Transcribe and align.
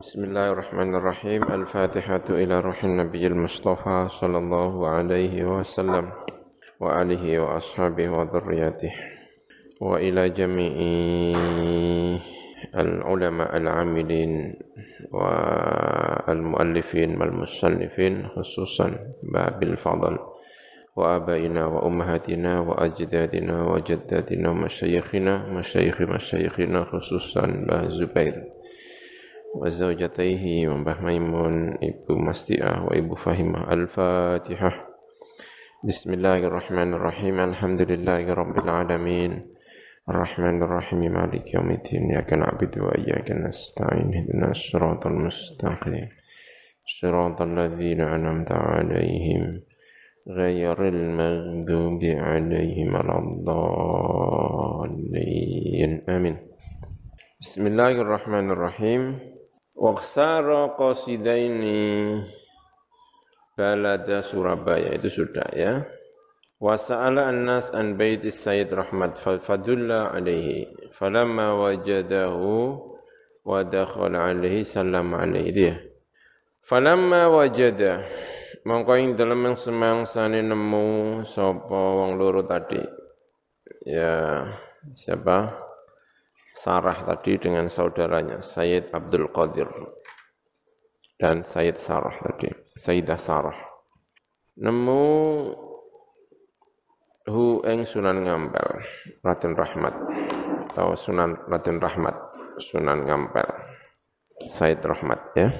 بسم 0.00 0.24
الله 0.24 0.52
الرحمن 0.52 0.94
الرحيم. 0.94 1.42
الفاتحة 1.42 2.20
إلى 2.30 2.60
روح 2.60 2.84
النبي 2.84 3.26
المصطفى 3.26 4.08
صلى 4.10 4.38
الله 4.38 4.88
عليه 4.88 5.44
وسلم 5.58 6.12
وآله 6.80 7.38
وأصحابه 7.40 8.08
وذرياته 8.08 8.92
وإلى 9.80 10.28
جميع 10.28 10.72
العلماء 12.76 13.56
العاملين 13.56 14.54
والمؤلفين 15.12 17.20
والمصنفين 17.20 18.28
خصوصا 18.28 18.98
باب 19.22 19.62
الفضل 19.62 20.18
وآبائنا 20.96 21.66
وأمهاتنا 21.66 22.60
وأجدادنا 22.60 23.62
وجداتنا 23.62 24.50
ومشايخنا 24.50 25.46
مشايخ 25.48 26.02
مشايخنا 26.02 26.84
خصوصا 26.84 27.46
باه 27.46 27.88
زبير. 27.88 28.55
وزوجتيه 29.56 30.68
ومبah 30.68 31.00
Maimun 31.00 31.80
Ibu 31.80 32.12
Mastiah 32.20 32.84
wa 32.84 32.92
Ibu 32.92 33.16
Fahimah 33.16 33.64
Al-Fatihah 33.72 34.84
Bismillahirrahmanirrahim 35.80 37.40
Alhamdulillahirabbil 37.40 38.68
alamin 38.68 39.40
Ar-Rahmanir-Rahim 40.04 41.08
Maliki 41.08 41.56
yaumiddin 41.56 42.12
Iyyaka 42.12 42.36
na'budu 42.36 42.84
wa 42.84 42.92
iyyaka 43.00 43.32
nasta'in 43.32 44.12
Ihdinas 44.12 44.60
siratal 44.60 45.16
mustaqim 45.16 46.04
Siratal 46.84 47.56
ladzina 47.56 48.12
an'amta 48.12 48.60
'alaihim 48.60 49.64
غير 50.26 50.74
المغضوب 50.74 52.02
عليهم 52.02 52.88
ولا 52.94 53.18
الضالين 54.66 55.12
آمين 56.10 56.36
بسم 57.40 57.62
الله 57.66 57.94
الرحمن 58.02 58.50
الرحيم 58.50 59.02
Waksara 59.76 60.72
qasidaini 60.72 62.24
balada 63.52 64.24
Surabaya 64.24 64.96
itu 64.96 65.12
sudah 65.12 65.48
ya. 65.52 65.84
Wasa'ala 66.56 67.28
an-nas 67.28 67.68
an 67.76 68.00
baiti 68.00 68.32
Sayyid 68.32 68.72
Rahmat 68.72 69.20
fadulla 69.20 70.16
alaihi. 70.16 70.88
Falamma 70.96 71.52
wajadahu 71.60 72.80
wa 73.44 73.60
dakhala 73.60 74.32
alaihi 74.32 74.64
sallam 74.64 75.12
alaihi 75.12 75.52
dia. 75.52 75.76
Falamma 76.64 77.28
wajada 77.28 78.08
mongko 78.64 78.92
ing 78.96 79.12
dalem 79.20 79.52
semangsane 79.52 80.40
nemu 80.40 81.20
sapa 81.28 81.76
wong 81.76 82.16
loro 82.16 82.48
tadi. 82.48 82.80
Ya, 83.84 84.48
siapa? 84.96 85.65
Sarah 86.56 86.96
tadi 87.04 87.36
dengan 87.36 87.68
saudaranya 87.68 88.40
Sayyid 88.40 88.88
Abdul 88.96 89.28
Qadir 89.28 89.68
dan 91.20 91.44
Sayyid 91.44 91.76
Sarah 91.76 92.16
tadi, 92.24 92.48
Sayyidah 92.80 93.20
Sarah. 93.20 93.56
Nemu 94.56 95.04
hu 97.28 97.60
eng 97.60 97.84
Sunan 97.84 98.24
Ngampel, 98.24 98.68
Raden 99.20 99.52
Rahmat 99.52 99.94
atau 100.72 100.96
Sunan 100.96 101.36
Raden 101.44 101.76
Rahmat, 101.76 102.16
Sunan 102.56 103.04
Ngampel. 103.04 103.48
Sayyid 104.48 104.80
Rahmat 104.80 105.20
ya. 105.36 105.52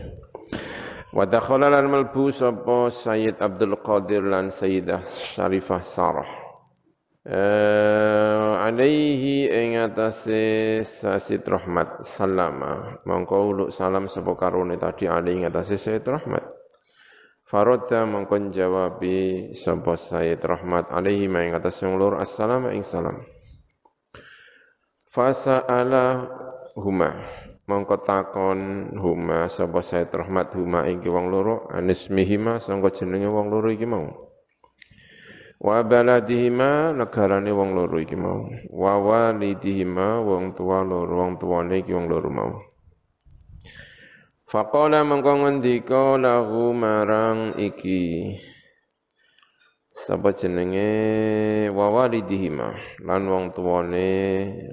Wa 1.13 1.29
dakhala 1.29 1.73
lan 1.73 1.93
malbu 1.93 2.33
sapa 2.33 2.89
Sayyid 2.89 3.41
Abdul 3.41 3.77
Qadir 3.85 4.25
lan 4.25 4.49
Sayyidah 4.49 5.05
Syarifah 5.09 5.81
Sarah 5.81 6.46
uh, 7.27 8.63
alaihi 8.63 9.51
ing 9.51 9.83
atase 9.83 10.83
sasid 10.87 11.43
rahmat 11.43 12.07
salama. 12.07 13.03
Mongko 13.03 13.37
uluk 13.51 13.71
salam 13.75 14.07
sapa 14.07 14.39
karone 14.39 14.79
tadi 14.79 15.11
alaihi 15.11 15.43
ing 15.43 15.51
atase 15.51 15.77
sasid 15.79 16.07
rahmat. 16.07 16.57
Faradda 17.47 18.03
mongko 18.11 18.51
jawabi 18.51 19.55
sapa 19.55 19.95
sayyid 19.95 20.43
rahmat 20.43 20.91
alaihi 20.91 21.31
ing 21.31 21.55
atase 21.55 21.87
wong 21.87 21.99
lur 21.99 22.15
assalamu 22.19 22.75
ing 22.75 22.83
salam. 22.83 23.23
Fasa'ala 25.07 26.27
huma 26.75 27.23
mongko 27.71 28.03
takon 28.03 28.91
huma 28.99 29.47
sapa 29.47 29.79
sayyid 29.83 30.11
rahmat 30.11 30.55
huma 30.59 30.91
ing 30.91 31.03
wong 31.07 31.31
loro 31.31 31.71
anismihima 31.71 32.59
sangka 32.59 32.91
jenenge 32.95 33.31
wong 33.31 33.47
loro 33.51 33.71
iki 33.71 33.87
mau 33.87 34.27
wa 35.57 35.81
baladihima 35.81 36.93
negarane 36.93 37.49
wong 37.53 37.73
loro 37.73 37.97
iki 37.97 38.17
mau. 38.17 38.45
Wa 38.73 39.01
walidihima 39.01 40.21
wong 40.21 40.53
tua 40.53 40.85
loro 40.85 41.17
wong 41.17 41.41
tuane 41.41 41.81
iki 41.81 41.93
wong 41.97 42.07
loro 42.09 42.29
mau. 42.29 42.53
Faqala 44.47 45.03
mengko 45.03 45.43
ngendika 45.43 46.21
lahu 46.21 46.71
marang 46.77 47.59
iki. 47.59 48.37
Sapa 49.97 50.37
jenenge? 50.37 51.73
Wa 51.73 51.89
walidihima 51.89 53.01
lan 53.03 53.27
wong 53.27 53.57
tuane 53.57 54.09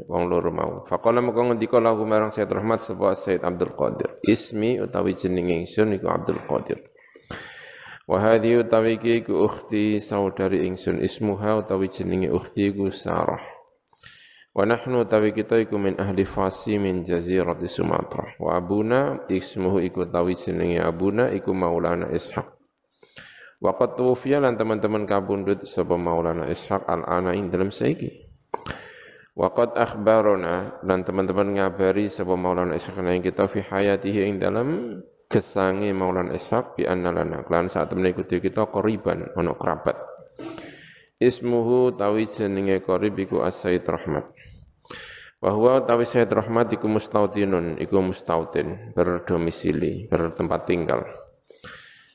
wong 0.05 0.23
loro 0.29 0.51
mau. 0.51 0.73
Faqala 0.85 1.23
mengko 1.23 1.47
ngendika 1.47 1.79
lahu 1.79 2.03
marang 2.05 2.29
Said 2.29 2.51
Rahmat 2.51 2.83
sapa 2.83 3.15
Said 3.17 3.41
Abdul 3.41 3.73
Qadir. 3.73 4.19
Ismi 4.27 4.83
utawi 4.83 5.15
jenenge 5.15 5.63
ingsun 5.63 5.95
iku 5.95 6.11
Abdul 6.11 6.43
Qadir 6.43 6.92
Wa 8.03 8.19
hadhi 8.19 8.59
utawi 8.59 8.99
iki 8.99 9.23
ku 9.23 9.47
ukhti 9.47 10.03
saudari 10.03 10.67
ingsun 10.67 10.99
ismuha 10.99 11.63
utawi 11.63 11.87
jenenge 11.87 12.27
ukhti 12.35 12.75
ku 12.75 12.91
Sarah. 12.91 13.39
Wa 14.51 14.67
nahnu 14.67 15.07
utawi 15.07 15.31
kita 15.31 15.63
iku 15.63 15.79
min 15.79 15.95
ahli 15.95 16.27
Fasi 16.27 16.75
min 16.75 17.07
jazirati 17.07 17.65
Sumatera. 17.71 18.35
Wa 18.43 18.59
abuna 18.59 19.23
ismuhu 19.31 19.79
iku 19.79 20.03
utawi 20.03 20.35
jenenge 20.35 20.83
abuna 20.83 21.31
iku 21.31 21.55
Maulana 21.55 22.11
Ishaq. 22.11 22.43
Wa 23.63 23.71
qad 23.79 23.95
tuwfiya 23.95 24.43
lan 24.43 24.59
teman-teman 24.59 25.07
kabundut 25.07 25.63
sapa 25.63 25.95
Maulana 25.95 26.51
Ishaq 26.51 26.83
al-ana 26.83 27.31
ing 27.31 27.47
dalam 27.47 27.71
saiki. 27.71 28.11
Wa 29.31 29.55
qad 29.55 29.79
akhbarona 29.79 30.83
dan 30.83 31.07
teman-teman 31.07 31.55
ngabari 31.55 32.11
sapa 32.11 32.35
Maulana 32.35 32.75
Ishaq 32.75 32.99
ing 32.99 33.23
kita 33.23 33.47
fi 33.47 33.63
hayatihi 33.63 34.27
ing 34.27 34.43
dalam 34.43 34.99
gesangi 35.33 35.89
Maulana 35.89 36.37
Ishaq 36.37 36.77
bi 36.77 36.85
anna 36.85 37.09
lana. 37.09 37.41
Klan 37.41 37.65
saat 37.73 37.89
temene 37.89 38.13
kudu 38.13 38.37
kita 38.37 38.69
qoriban 38.69 39.33
ana 39.33 39.57
kerabat. 39.57 39.97
Ismuhu 41.17 41.97
tawi 41.97 42.29
jenenge 42.29 42.85
qarib 42.85 43.17
iku 43.17 43.41
as-sayyid 43.41 43.81
rahmat. 43.81 44.29
Bahwa 45.41 45.81
tawi 45.81 46.05
sayyid 46.05 46.29
rahmat 46.29 46.77
iku 46.77 46.85
mustautinun 46.85 47.81
iku 47.81 47.97
mustautin 48.05 48.93
berdomisili 48.93 50.05
bertempat 50.05 50.69
tinggal. 50.69 51.01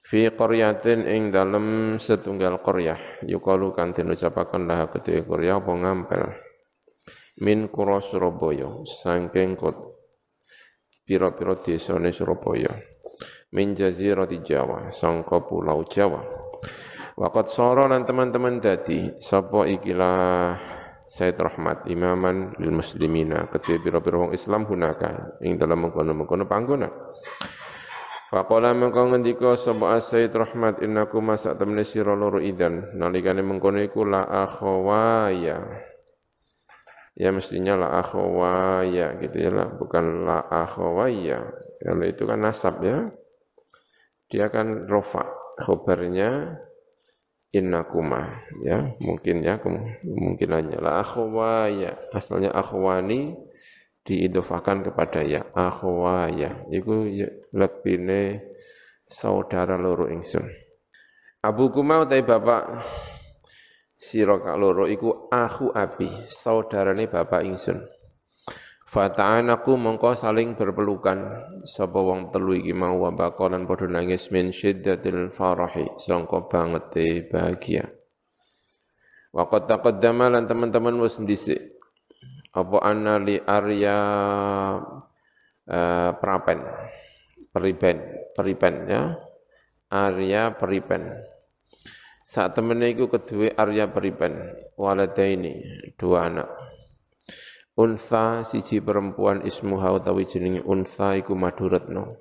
Fi 0.08 0.30
qaryatin 0.32 1.04
ing 1.04 1.34
dalem 1.34 1.98
setunggal 2.00 2.62
qaryah 2.64 3.20
yukalu 3.28 3.76
kan 3.76 3.92
den 3.92 4.14
ucapaken 4.14 4.64
lah 4.64 4.88
kedhe 4.88 5.26
qaryah 5.26 5.60
apa 5.60 5.72
ngampel. 5.74 6.22
Min 7.44 7.68
kura 7.68 8.00
Surabaya 8.00 8.82
saking 8.88 9.54
kot 9.54 9.76
pira-pira 11.04 11.56
desane 11.60 12.10
Surabaya 12.10 12.72
min 13.53 13.72
jazirati 13.72 14.44
Jawa 14.44 14.92
sangka 14.92 15.41
pulau 15.44 15.84
Jawa. 15.88 16.20
Waqat 17.19 17.50
soro 17.50 17.82
lan 17.91 18.06
teman-teman 18.06 18.62
dadi 18.62 19.10
sapa 19.19 19.66
ikilah 19.66 20.54
Said 21.10 21.34
Rahmat 21.34 21.91
imaman 21.91 22.54
lil 22.62 22.70
muslimina 22.70 23.50
ketua 23.50 23.82
pira-pira 23.82 24.22
wong 24.22 24.32
Islam 24.38 24.70
hunaka 24.70 25.34
ing 25.42 25.59
dalam 25.59 25.82
mengkono-mengkono 25.82 26.47
panggonan 26.47 26.94
Faqala 28.31 28.70
mengko 28.70 29.10
ngendika 29.10 29.59
sapa 29.59 29.98
Said 29.98 30.30
Rahmat 30.30 30.78
innaku 30.78 31.19
masak 31.19 31.59
temne 31.59 31.82
sira 31.82 32.15
loro 32.15 32.38
idan? 32.38 32.94
Nalikane 32.94 33.42
mengkono 33.42 33.82
iku 33.82 34.06
la 34.06 34.22
akhawaya 34.22 35.59
ya 37.19 37.34
mestinya 37.34 37.75
la 37.75 37.98
akhawaya 37.98 39.19
gitu 39.19 39.42
ya 39.42 39.50
lah 39.50 39.75
bukan 39.75 40.22
la 40.22 40.38
akhawaya 40.47 41.50
kalau 41.82 42.06
itu 42.06 42.22
kan 42.30 42.38
nasab 42.38 42.78
ya 42.78 43.10
dia 44.28 44.53
kan 44.53 44.86
rofa 44.86 45.25
khobarnya 45.59 46.60
innakuma 47.51 48.45
ya 48.60 48.92
mungkin 49.01 49.41
ya 49.41 49.57
kemungkinannya 49.57 50.78
la 50.78 51.01
akhwaya 51.01 51.97
asalnya 52.13 52.53
akhwani 52.53 53.34
diidofakan 54.09 54.89
kepada 54.89 55.21
ya 55.21 55.45
akhwaya. 55.53 56.65
Itu 56.72 57.04
ya, 57.13 57.28
lebihne 57.53 58.41
saudara 59.04 59.77
loro 59.77 60.09
ingsun. 60.09 60.48
Abu 61.45 61.69
Kuma 61.69 62.01
utai 62.09 62.24
bapak 62.24 62.81
sira 64.01 64.57
loro 64.57 64.89
iku 64.89 65.28
aku 65.28 65.71
abi 65.77 66.09
saudarane 66.31 67.07
bapak 67.07 67.45
ingsun 67.45 67.83
Fata'anaku 68.88 69.76
mongko 69.76 70.16
saling 70.16 70.56
berpelukan 70.56 71.44
sapa 71.60 72.00
wong 72.00 72.32
telu 72.32 72.56
iki 72.56 72.72
mau 72.72 72.96
wa 73.04 73.12
baqalan 73.12 73.68
padha 73.68 73.84
nangis 73.84 74.32
min 74.32 74.48
syiddatil 74.48 75.28
farahi 75.28 75.92
sangka 76.00 76.48
bangete 76.48 77.28
bahagia. 77.28 77.84
Wa 79.28 79.44
qad 79.44 79.68
taqaddama 79.68 80.32
lan 80.32 80.48
teman-teman 80.48 80.96
wis 81.04 81.20
dhisik 81.20 81.76
apa 82.56 82.80
anna 82.80 83.20
li 83.20 83.36
Arya 83.36 83.98
uh, 85.68 86.10
Prapen. 86.16 86.58
Peripen, 87.52 87.96
Peripen 88.32 88.74
ya. 88.88 89.02
Arya 89.92 90.56
Peripen. 90.56 91.12
Saat 92.24 92.56
temennya 92.56 92.88
itu 92.88 93.04
kedua 93.08 93.52
Arya 93.52 93.92
Peripen, 93.92 94.32
waladaini, 94.80 95.60
dua 96.00 96.28
anak. 96.28 96.67
Unsa 97.78 98.42
siji 98.42 98.83
perempuan 98.83 99.47
ismuha 99.47 99.95
utawi 99.95 100.27
jenenge 100.27 100.66
unsa 100.66 101.15
iku 101.15 101.39
Maduratno. 101.39 102.19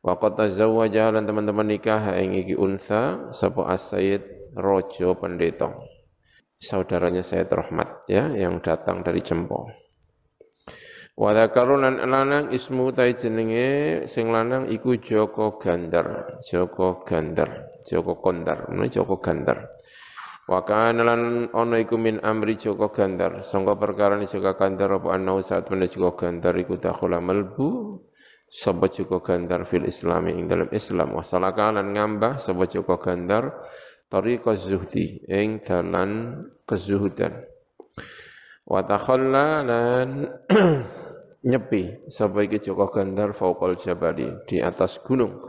Wa 0.00 0.16
qad 0.16 0.40
tazawwaja 0.40 1.12
lan 1.12 1.28
teman-teman 1.28 1.68
nikah 1.68 2.16
ing 2.16 2.32
iki 2.32 2.56
unsa 2.56 3.28
sapa 3.36 3.68
as-sayyid 3.68 4.56
Rojo 4.56 5.12
Pendeta. 5.20 5.76
Saudaranya 6.56 7.20
Sayyid 7.20 7.52
Rahmat 7.52 8.08
ya 8.08 8.32
yang 8.32 8.64
datang 8.64 9.04
dari 9.04 9.20
Jempo. 9.20 9.68
Wa 11.12 11.36
dzakarunan 11.36 12.00
lanang 12.00 12.48
ismu 12.56 12.88
ta 12.88 13.04
jenenge 13.12 14.04
sing 14.08 14.32
lanang 14.32 14.72
iku 14.72 14.96
Joko 14.96 15.60
Gandar, 15.60 16.40
Joko 16.40 17.04
Gandar, 17.04 17.68
Joko 17.84 18.16
Kondar, 18.16 18.72
Joko 18.88 19.20
Gandar. 19.20 19.75
Wa 20.46 20.62
kana 20.62 21.02
lan 21.02 21.50
ana 21.50 21.76
iku 21.82 21.98
min 21.98 22.22
amri 22.22 22.54
Joko 22.54 22.94
Gandar, 22.94 23.42
sangka 23.42 23.74
perkara 23.74 24.14
ni 24.14 24.30
Joko 24.30 24.54
Gandar 24.54 24.94
apa 25.02 25.10
ana 25.10 25.42
saat 25.42 25.66
menawa 25.74 25.90
Joko 25.90 26.14
Gandar 26.14 26.54
iku 26.54 26.78
dakhula 26.78 27.18
melbu 27.18 27.98
sapa 28.46 28.86
Joko 28.86 29.18
Gandar 29.18 29.66
fil 29.66 29.90
Islami 29.90 30.38
ing 30.38 30.46
dalam 30.46 30.70
Islam. 30.70 31.18
Wa 31.18 31.26
salaka 31.26 31.74
lan 31.74 31.90
ngambah 31.98 32.38
sapa 32.38 32.70
Joko 32.70 32.94
Gandar 33.02 33.58
tariqa 34.06 34.54
zuhdi 34.54 35.26
ing 35.26 35.58
dalan 35.66 36.46
kezuhudan. 36.62 37.42
Wa 38.70 38.86
takhalla 38.86 39.66
lan 39.66 40.30
nyepi 41.50 42.06
sapa 42.06 42.46
iki 42.46 42.62
Joko 42.62 42.86
Gandar 42.86 43.34
fauqal 43.34 43.74
jabali 43.82 44.30
di 44.46 44.62
atas 44.62 45.02
gunung 45.02 45.42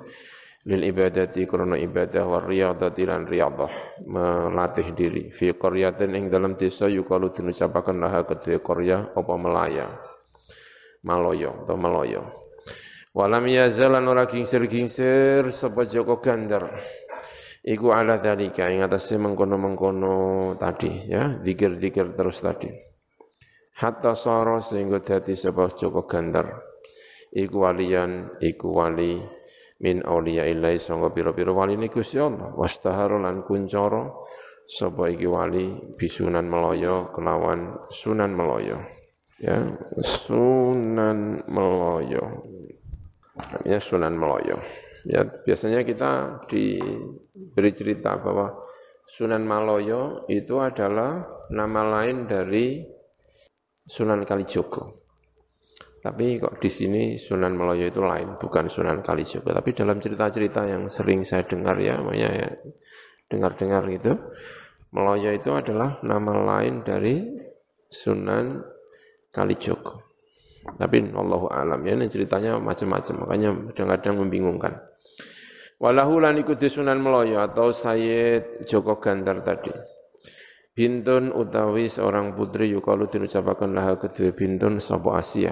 lil 0.68 0.81
ibadati 0.84 1.48
krana 1.48 1.80
ibadah 1.80 2.24
wa 2.28 2.40
riyadati 2.44 3.08
lan 3.08 3.24
riyadah. 3.24 4.04
Melatih 4.04 4.92
diri. 4.92 5.31
Fi 5.31 5.56
qaryatin 5.56 6.14
ing 6.14 6.28
dalam 6.28 6.60
desa 6.60 6.92
yukalu 6.92 7.31
dinucapaken 7.31 7.98
laha 8.04 8.28
kedue 8.28 8.60
qarya 8.60 9.16
apa 9.16 9.34
melaya? 9.40 9.88
Maloyo 11.08 11.64
atau 11.64 11.80
maloyo 11.80 12.48
walam 13.18 13.50
yazalan 13.50 14.06
ora 14.06 14.30
kingsir-kingsir 14.30 15.50
sapa 15.50 15.90
Joko 15.90 16.22
Gandar? 16.22 16.69
Iku 17.66 17.90
ala 17.90 18.22
dalika 18.22 18.69
ing 18.69 18.86
atase 18.86 19.18
mengkono-mengkono 19.18 20.54
tadi 20.56 21.10
ya 21.10 21.42
zikir-zikir 21.42 22.14
terus 22.14 22.40
tadi. 22.46 22.69
Hatta 23.81 24.14
sara 24.14 24.62
sehingga 24.62 25.02
dadi 25.02 25.34
sapa 25.34 25.74
Joko 25.74 26.06
Gandar. 26.06 26.62
Iku 27.34 27.66
walian 27.66 28.40
iku 28.40 28.72
wali 28.72 29.19
min 29.84 30.02
auliya 30.06 30.50
illahi 30.50 30.82
sangga 30.82 31.14
pira-pira 31.14 31.54
waline 31.54 31.90
Gusti 31.90 32.18
Allah. 32.18 32.54
Wastahara 32.54 33.18
lan 33.22 33.46
kuncara 33.46 34.10
sapa 34.68 35.10
iki 35.10 35.26
wali? 35.30 35.96
Bisunan 35.96 36.46
meloyo 36.46 37.14
kelawan 37.14 37.88
sunan 37.94 38.34
meloyo. 38.34 38.78
Ya 39.38 39.62
sunan 40.02 41.46
meloyo. 41.46 42.24
Ya 43.66 43.78
sunan 43.78 44.18
meloyo. 44.18 44.58
Ya 45.08 45.24
biasanya 45.24 45.88
kita 45.88 46.42
diberi 46.52 47.72
cerita 47.72 48.20
bahwa 48.20 48.68
Sunan 49.08 49.48
Maloyo 49.48 50.28
itu 50.28 50.60
adalah 50.60 51.24
nama 51.48 51.82
lain 51.88 52.28
dari 52.28 52.84
Sunan 53.88 54.28
Kalijogo 54.28 55.06
tapi 56.07 56.39
kok 56.39 56.63
di 56.63 56.71
sini 56.71 57.19
Sunan 57.19 57.59
Meloyo 57.59 57.92
itu 57.92 58.00
lain, 58.00 58.39
bukan 58.39 58.71
Sunan 58.71 59.04
Kalijogo. 59.04 59.51
Tapi 59.51 59.75
dalam 59.75 60.00
cerita-cerita 60.00 60.63
yang 60.63 60.88
sering 60.88 61.27
saya 61.27 61.44
dengar 61.44 61.75
ya, 61.83 62.00
makanya 62.00 62.30
ya, 62.31 62.50
dengar-dengar 63.27 63.83
itu, 63.92 64.15
Meloyo 64.95 65.36
itu 65.36 65.51
adalah 65.51 66.00
nama 66.07 66.31
lain 66.56 66.88
dari 66.88 67.27
Sunan 67.92 68.63
Kalijogo. 69.36 70.07
Tapi 70.80 71.12
Allah 71.12 71.44
alam 71.51 71.83
ya, 71.83 72.00
ini 72.00 72.07
ceritanya 72.07 72.56
macam-macam, 72.56 73.27
makanya 73.27 73.50
kadang-kadang 73.75 74.15
membingungkan. 74.24 74.74
Walahu 75.83 76.24
lan 76.24 76.39
ikuti 76.39 76.71
Sunan 76.71 77.04
Meloyo 77.04 77.44
atau 77.44 77.75
Sayyid 77.75 78.63
Joko 78.63 78.95
Gandar 79.04 79.44
tadi. 79.44 79.75
Bintun 80.78 81.34
utawi 81.34 81.90
seorang 81.90 82.38
putri 82.38 82.70
yukalu 82.70 83.10
dinucapakan 83.10 83.74
laha 83.74 83.98
kedua 83.98 84.30
bintun 84.30 84.78
sapa 84.78 85.18
Asia. 85.18 85.50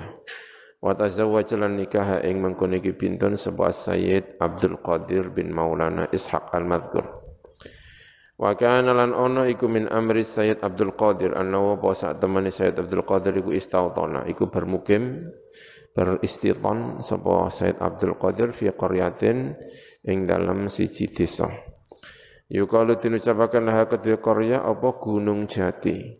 Wa 0.78 0.94
tazawwaja 0.94 1.58
lan 1.58 1.82
nikah 1.82 2.22
ing 2.22 2.46
mengkono 2.46 2.78
iki 2.78 2.94
bintun 2.94 3.34
sapa 3.34 3.74
Sayyid 3.74 4.38
Abdul 4.38 4.78
Qadir 4.86 5.34
bin 5.34 5.50
Maulana 5.50 6.06
Ishaq 6.14 6.54
al-Madhkur. 6.54 7.10
Wa 8.38 8.54
kana 8.54 8.94
lan 8.94 9.18
ono 9.18 9.50
iku 9.50 9.66
min 9.66 9.90
amri 9.90 10.22
Sayyid 10.22 10.62
Abdul 10.62 10.94
Qadir 10.94 11.34
annahu 11.34 11.82
apa 11.82 11.98
sak 11.98 12.22
temani 12.22 12.54
Sayyid 12.54 12.78
Abdul 12.86 13.02
Qadir 13.02 13.34
iku 13.42 13.50
istautana 13.50 14.30
iku 14.30 14.54
bermukim 14.54 15.26
beristiton 15.98 17.02
sapa 17.02 17.50
Sayyid 17.50 17.82
Abdul 17.82 18.14
Qadir 18.22 18.54
fi 18.54 18.70
qaryatin 18.70 19.58
ing 20.06 20.30
dalam 20.30 20.70
siji 20.70 21.10
desa. 21.10 21.50
Yukalu 22.46 22.94
dinucapakan 23.02 23.66
laha 23.66 23.90
kedua 23.90 24.22
Korea 24.22 24.62
apa 24.62 25.02
Gunung 25.02 25.50
Jati. 25.50 26.14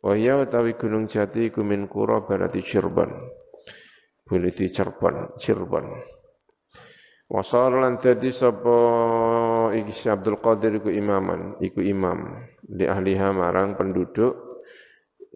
Wahya 0.00 0.40
utawi 0.40 0.72
Gunung 0.72 1.04
Jati 1.04 1.52
iku 1.52 1.60
min 1.60 1.84
kura 1.84 2.24
berarti 2.24 2.64
Cirebon. 2.64 3.12
Boleh 4.24 4.48
di 4.48 4.72
Cirebon, 4.72 5.36
Cirebon. 5.36 5.84
Wasar 7.28 7.76
lan 7.76 8.00
dadi 8.00 8.32
sapa 8.32 8.74
iki 9.76 9.92
Abdul 10.08 10.40
Qadir 10.40 10.80
iku 10.80 10.88
imaman, 10.88 11.60
iku 11.60 11.84
imam 11.84 12.40
di 12.64 12.88
ahliha 12.88 13.28
marang 13.30 13.76
penduduk 13.76 14.64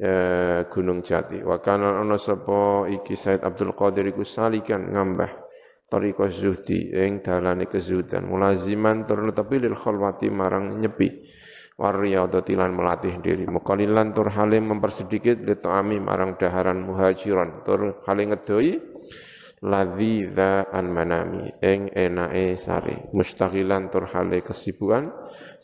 eh, 0.00 0.64
Gunung 0.72 1.04
Jati. 1.04 1.44
Wa 1.44 1.60
kana 1.60 2.00
ana 2.00 2.16
sapa 2.16 2.88
iki 2.88 3.12
Said 3.12 3.44
Abdul 3.44 3.76
Qadir 3.76 4.08
iku 4.08 4.24
salikan 4.24 4.88
ngambah 4.88 5.43
tariqah 5.94 6.26
zuhdi 6.26 6.90
ing 6.90 7.22
dalane 7.22 7.70
kezuhudan. 7.70 8.26
Mulaziman 8.26 9.06
tur 9.06 9.22
netepi 9.22 9.62
lil 9.62 9.78
khalwati 9.78 10.26
marang 10.34 10.82
nyepi. 10.82 11.22
Wariyadati 11.78 12.54
lan 12.58 12.74
melatih 12.74 13.18
diri. 13.22 13.46
Mukalilan 13.46 14.10
tur 14.14 14.30
halim 14.30 14.74
mempersedikit 14.74 15.42
li 15.42 15.54
ta'ami 15.54 16.02
marang 16.02 16.34
daharan 16.34 16.82
muhajiran. 16.82 17.62
Tur 17.62 18.02
halim 18.06 18.34
ngedoi 18.34 18.70
ladzi 19.62 20.28
an 20.74 20.86
manami 20.90 21.50
ing 21.62 21.88
enake 21.94 22.58
sari 22.60 22.94
mustaqilan 23.16 23.88
tur 23.88 24.04
hale 24.12 24.44
kesibukan 24.44 25.08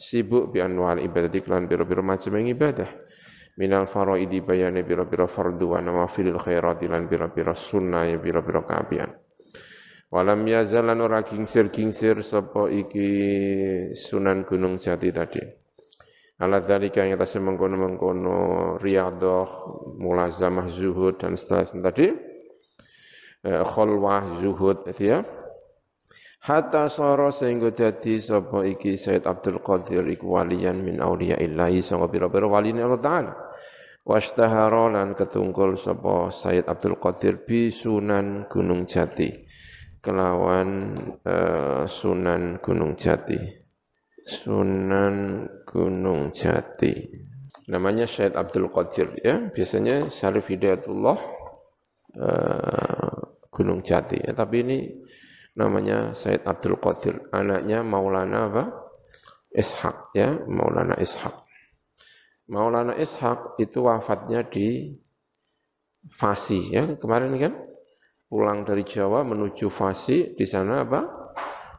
sibuk 0.00 0.56
bi 0.56 0.64
anwal 0.64 0.99
ibadati 0.99 1.44
lan 1.46 1.66
biro-biro 1.66 2.02
macam 2.02 2.38
ibadah. 2.38 2.90
Minal 3.60 3.84
faraidi 3.87 4.40
bayane 4.40 4.87
biro-biro 4.87 5.28
fardu 5.28 5.76
wa 5.76 5.84
nawafilil 5.84 6.38
khairati 6.40 6.88
lan 6.88 7.06
biro-biro 7.06 7.52
sunnah 7.52 8.08
ya 8.08 8.16
biro-biro 8.16 8.64
kaapian 8.64 9.29
Walam 10.10 10.42
yazalan 10.42 10.98
ora 10.98 11.22
kingsir-kingsir 11.22 12.18
sapa 12.26 12.66
iki 12.66 13.10
Sunan 13.94 14.42
Gunung 14.42 14.82
Jati 14.82 15.14
tadi. 15.14 15.38
Ala 16.42 16.58
dzalika 16.58 17.06
yang 17.06 17.14
atas 17.14 17.38
mengkono-mengkono 17.38 18.74
riyadhah, 18.82 19.50
mulazamah 20.02 20.66
zuhud 20.66 21.22
dan 21.22 21.38
seterusnya 21.38 21.94
tadi. 21.94 22.10
Eh, 23.46 23.62
khulwah 23.62 24.42
zuhud 24.42 24.90
itu 24.90 25.14
ya. 25.14 25.22
Hatta 26.42 26.90
sara 26.90 27.30
sehingga 27.30 27.70
dadi 27.70 28.18
sapa 28.18 28.66
iki 28.66 28.98
Said 28.98 29.30
Abdul 29.30 29.62
Qadir 29.62 30.02
iku 30.10 30.42
walian 30.42 30.82
min 30.82 30.98
auliya 30.98 31.38
illahi 31.38 31.86
sanga 31.86 32.10
pira-pira 32.10 32.50
waline 32.50 32.82
Allah 32.82 32.98
Ta'ala. 32.98 33.32
Washtahara 34.02 34.90
lan 34.90 35.14
ketungkul 35.14 35.78
sapa 35.78 36.34
Said 36.34 36.66
Abdul 36.66 36.98
Qadir 36.98 37.46
bi 37.46 37.70
Sunan 37.70 38.50
Gunung 38.50 38.90
Jati 38.90 39.60
kelawan 40.00 40.97
uh, 41.25 41.85
Sunan 41.85 42.59
Gunung 42.61 42.97
Jati. 42.97 43.37
Sunan 44.25 45.47
Gunung 45.69 46.33
Jati. 46.33 46.92
Namanya 47.71 48.09
Syed 48.09 48.35
Abdul 48.35 48.73
Qadir 48.75 49.14
ya, 49.23 49.52
biasanya 49.52 50.11
Syarif 50.11 50.50
Hidayatullah 50.50 51.19
uh, 52.19 53.19
Gunung 53.52 53.87
Jati. 53.87 54.19
Ya, 54.19 54.35
tapi 54.35 54.66
ini 54.66 54.78
namanya 55.54 56.16
Syed 56.19 56.42
Abdul 56.49 56.80
Qadir, 56.83 57.30
anaknya 57.30 57.87
Maulana 57.87 58.50
apa? 58.50 58.64
Ishaq 59.54 60.16
ya, 60.19 60.35
Maulana 60.50 60.99
Ishaq. 60.99 61.47
Maulana 62.50 62.99
Ishaq 62.99 63.61
itu 63.62 63.87
wafatnya 63.87 64.42
di 64.49 64.99
Fasi 66.11 66.73
ya, 66.73 66.97
kemarin 66.97 67.37
kan 67.37 67.54
pulang 68.30 68.62
dari 68.62 68.87
Jawa 68.87 69.26
menuju 69.26 69.66
Fasi 69.66 70.38
di 70.38 70.46
sana 70.46 70.87
apa 70.87 71.00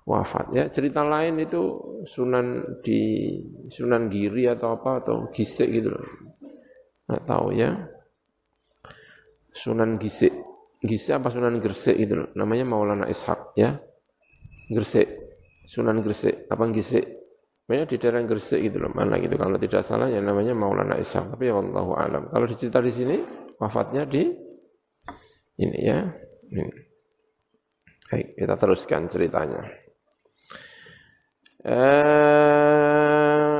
wafat 0.03 0.51
ya 0.51 0.67
cerita 0.67 1.07
lain 1.07 1.39
itu 1.39 1.61
Sunan 2.03 2.81
di 2.83 3.31
Sunan 3.71 4.11
Giri 4.11 4.51
atau 4.51 4.75
apa 4.75 4.99
atau 4.99 5.31
Gisik 5.31 5.71
gitu 5.71 5.95
loh 5.95 6.05
nggak 7.07 7.23
tahu 7.23 7.55
ya 7.55 7.71
Sunan 9.55 9.95
Gisik 9.95 10.35
Gisik 10.83 11.15
apa 11.15 11.31
Sunan 11.31 11.55
Gresik 11.63 11.95
gitu 11.95 12.27
namanya 12.35 12.67
Maulana 12.67 13.07
Ishak 13.07 13.55
ya 13.55 13.79
Gresik, 14.71 15.07
Sunan 15.67 15.99
Gresik, 15.99 16.47
apa 16.47 16.63
Gresik? 16.71 17.03
Banyak 17.67 17.91
di 17.91 17.95
daerah 17.99 18.23
Gresik 18.23 18.63
gitu 18.63 18.79
loh, 18.79 18.91
mana 18.95 19.19
gitu. 19.19 19.35
Kalau 19.35 19.59
tidak 19.59 19.83
salah 19.83 20.07
yang 20.07 20.23
namanya 20.23 20.55
Maulana 20.55 20.95
Ishaq. 20.95 21.35
Tapi 21.35 21.51
ya 21.51 21.59
Allah 21.59 21.87
alam. 21.99 22.23
Kalau 22.31 22.45
dicerita 22.47 22.79
di 22.79 22.91
sini, 22.91 23.15
wafatnya 23.59 24.07
di 24.07 24.31
ini 25.59 25.79
ya. 25.83 26.07
Baik, 26.51 28.27
kita 28.35 28.55
teruskan 28.59 29.07
ceritanya. 29.07 29.63
Eh, 31.63 33.59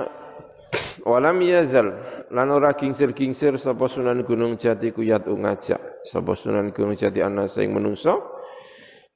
walam 1.08 1.38
yazal 1.40 1.88
lan 2.36 2.50
ora 2.52 2.76
kingsir-kingsir 2.76 3.56
sapa 3.56 3.88
Sunan 3.88 4.28
Gunung 4.28 4.60
Jati 4.60 4.92
kuyat 4.92 5.24
ngajak 5.24 6.04
sapa 6.04 6.36
Sunan 6.36 6.76
Gunung 6.76 7.00
Jati 7.00 7.24
ana 7.24 7.48
sing 7.48 7.72
menungso 7.72 8.42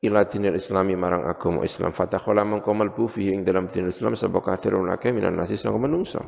ila 0.05 0.23
dinil 0.23 0.55
islami 0.55 0.95
marang 0.95 1.27
agama 1.27 1.67
Islam. 1.67 1.91
Fatakhala 1.91 2.47
mengko 2.47 2.71
mlebu 2.71 3.11
fihi 3.11 3.35
ing 3.35 3.43
dalam 3.43 3.67
dinil 3.67 3.91
Islam 3.91 4.15
sapa 4.15 4.39
kathirun 4.39 4.87
akeh 4.87 5.11
minan 5.11 5.35
nasi 5.35 5.59
sangka 5.59 5.83
menungso. 5.83 6.21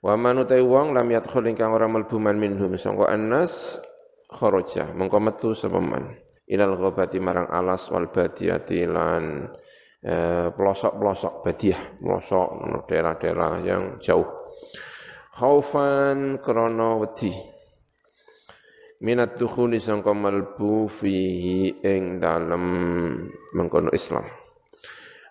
Wa 0.00 0.16
man 0.16 0.40
utai 0.46 0.64
wong 0.64 0.96
lam 0.96 1.12
yadkhul 1.12 1.44
ingkang 1.44 1.76
ora 1.76 1.90
mlebu 1.90 2.16
man 2.16 2.40
minhum 2.40 2.72
sangka 2.80 3.10
annas 3.10 3.76
kharaja. 4.32 4.96
Mengko 4.96 5.18
metu 5.20 5.52
sapa 5.52 5.76
man 5.76 6.27
ilal 6.48 6.76
ghabati 6.80 7.20
marang 7.20 7.48
alas 7.52 7.92
wal 7.92 8.08
badiyati 8.08 8.88
lan 8.88 9.46
eh, 10.02 10.48
pelosok-pelosok 10.52 11.34
badiah 11.44 11.80
pelosok 12.00 12.48
daerah-daerah 12.88 13.52
yang 13.62 13.82
jauh 14.00 14.26
khaufan 15.36 16.42
krana 16.42 16.98
wedi 16.98 17.30
minat 18.98 19.38
dukhuli 19.38 19.78
sangka 19.78 20.10
malbu 20.10 20.90
fihi 20.90 21.78
ing 21.86 22.18
dalem 22.18 22.64
mengkono 23.54 23.94
Islam. 23.94 24.26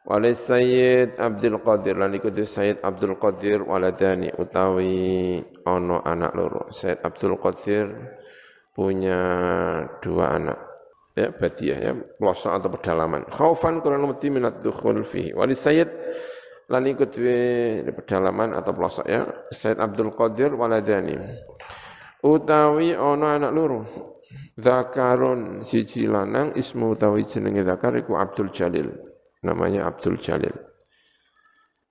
Wali 0.08 0.32
Sayyid 0.32 1.20
Abdul 1.20 1.60
Qadir 1.60 2.00
lan 2.00 2.16
iku 2.16 2.32
Sayyid 2.32 2.80
Abdul 2.80 3.20
Qadir 3.20 3.68
waladani 3.68 4.32
utawi 4.32 5.36
ono 5.68 6.00
anak 6.00 6.32
loro. 6.32 6.72
Sayyid 6.72 7.04
Abdul 7.04 7.36
Qadir 7.36 7.92
punya 8.72 9.20
dua 10.00 10.32
anak. 10.32 10.60
Ya, 11.18 11.34
badiah 11.34 11.80
ya, 11.82 11.92
pelosok 11.98 12.54
atau 12.54 12.70
pedalaman. 12.70 13.26
Khaufan 13.34 13.82
kurang 13.82 14.06
mati 14.06 14.30
minat 14.30 14.62
dukhul 14.62 15.02
fihi. 15.02 15.34
Wali 15.34 15.58
Sayyid 15.58 15.90
lan 16.70 16.86
ikut 16.86 17.10
pedalaman 17.90 18.54
atau 18.54 18.70
pelosok 18.78 19.06
ya. 19.10 19.26
Sayyid 19.50 19.82
Abdul 19.82 20.14
Qadir 20.14 20.54
waladani. 20.54 21.18
Utawi 22.22 22.94
ana 22.94 23.34
anak 23.34 23.50
loro. 23.50 23.82
Zakarun 24.62 25.66
siji 25.66 26.06
lanang 26.06 26.54
ismu 26.54 26.94
utawi 26.94 27.26
jenenge 27.26 27.66
zakar 27.66 27.98
iku 27.98 28.14
Abdul 28.14 28.54
Jalil. 28.54 28.94
Namanya 29.42 29.90
Abdul 29.90 30.22
Jalil. 30.22 30.54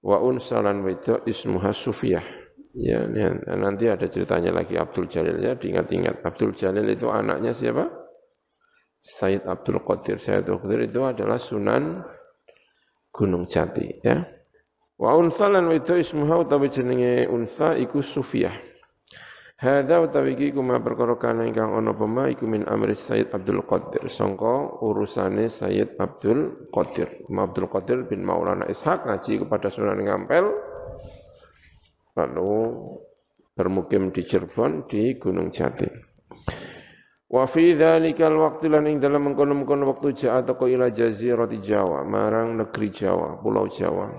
Wa 0.06 0.22
unsalan 0.22 0.86
wedok 0.86 1.26
ismuha 1.26 1.74
Sufiyah. 1.74 2.22
Ya 2.78 3.02
nanti 3.58 3.90
ada 3.90 4.06
ceritanya 4.06 4.54
lagi 4.54 4.78
Abdul 4.78 5.10
Jalil 5.10 5.42
ya. 5.42 5.58
Diingat-ingat 5.58 6.22
Abdul 6.22 6.54
Jalil 6.54 6.86
itu 6.94 7.10
anaknya 7.10 7.50
siapa 7.50 8.05
Sayyid 9.06 9.46
Abdul 9.46 9.78
Qadir 9.86 10.18
Sayyid 10.18 10.42
Abdul 10.50 10.66
Qadir 10.66 10.80
itu 10.90 11.00
adalah 11.06 11.38
Sunan 11.38 12.02
Gunung 13.14 13.46
Jati 13.46 14.02
ya 14.02 14.26
wa 14.98 15.14
unsalan 15.14 15.70
wedok 15.70 16.02
ismuha 16.02 16.42
utawi 16.42 16.66
jenenge 16.66 17.30
unsa 17.30 17.78
iku 17.78 18.02
Sufiyah 18.02 18.66
Hadza 19.56 20.04
utawi 20.04 20.36
iki 20.36 20.52
kuma 20.52 20.76
perkara 20.84 21.16
kana 21.16 21.48
ingkang 21.48 21.72
ana 21.72 21.96
pema 21.96 22.28
iku 22.28 22.44
min 22.44 22.68
amri 22.68 22.92
Sayyid 22.92 23.32
Abdul 23.32 23.64
Qadir 23.64 24.04
sangka 24.04 24.84
urusane 24.84 25.48
Sayyid 25.48 25.96
Abdul 25.96 26.68
Qadir. 26.68 27.08
Abdul 27.24 27.64
Qadir 27.72 28.04
bin 28.04 28.20
Maulana 28.20 28.68
Ishaq 28.68 29.08
ngaji 29.08 29.40
kepada 29.40 29.72
Sunan 29.72 29.96
Ngampel 29.96 30.44
lalu 32.20 32.52
bermukim 33.56 34.12
di 34.12 34.28
Cirebon 34.28 34.84
di 34.84 35.16
Gunung 35.16 35.48
Jati. 35.48 35.88
Wa 37.26 37.42
fi 37.50 37.74
dzalikal 37.74 38.38
waqti 38.38 38.70
lan 38.70 38.86
ing 38.86 39.02
dalam 39.02 39.26
mengkono-mengkono 39.26 39.90
waktu 39.90 40.14
ja'a 40.14 40.46
teko 40.46 40.70
ila 40.70 40.94
jazirati 40.94 41.58
Jawa, 41.58 42.06
marang 42.06 42.54
negeri 42.54 42.94
Jawa, 42.94 43.42
pulau 43.42 43.66
Jawa. 43.66 44.14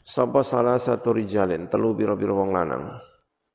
Sapa 0.00 0.40
salah 0.40 0.80
satu 0.80 1.12
rijalin, 1.12 1.68
telu 1.68 1.92
biro-biro 1.92 2.40
wong 2.40 2.56
lanang. 2.56 2.88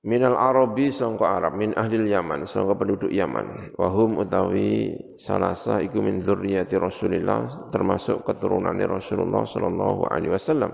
Minal 0.07 0.37
arabi 0.37 0.93
sangka 0.93 1.25
Arab 1.25 1.57
min 1.57 1.73
ahli 1.73 2.05
Yaman 2.07 2.45
sangka 2.45 2.77
penduduk 2.77 3.09
Yaman. 3.11 3.73
Wahum 3.75 4.21
utawi 4.21 4.93
salasa 5.17 5.81
iku 5.81 5.99
min 5.99 6.21
dzurriyyati 6.21 6.77
Rasulillah 6.77 7.73
termasuk 7.73 8.23
keturunan 8.23 8.77
Rasulullah 8.77 9.43
sallallahu 9.43 10.07
alaihi 10.07 10.31
wasallam. 10.31 10.71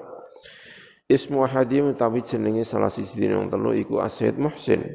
Ismu 1.07 1.47
hadim 1.49 1.95
utawi 1.95 2.21
jenenge 2.21 2.67
salah 2.67 2.91
siji 2.91 3.31
wong 3.31 3.47
telu 3.47 3.73
iku 3.73 4.03
Asyid 4.03 4.37
Muhsin 4.37 4.85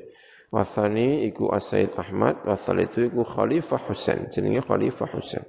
Wathani 0.48 1.28
iku 1.28 1.52
Asyid 1.52 1.92
Ahmad 2.00 2.40
Wathalitu 2.48 3.12
iku 3.12 3.22
Khalifah 3.24 3.80
Husain 3.88 4.32
jenenge 4.32 4.64
Khalifah 4.64 5.08
Husain 5.12 5.44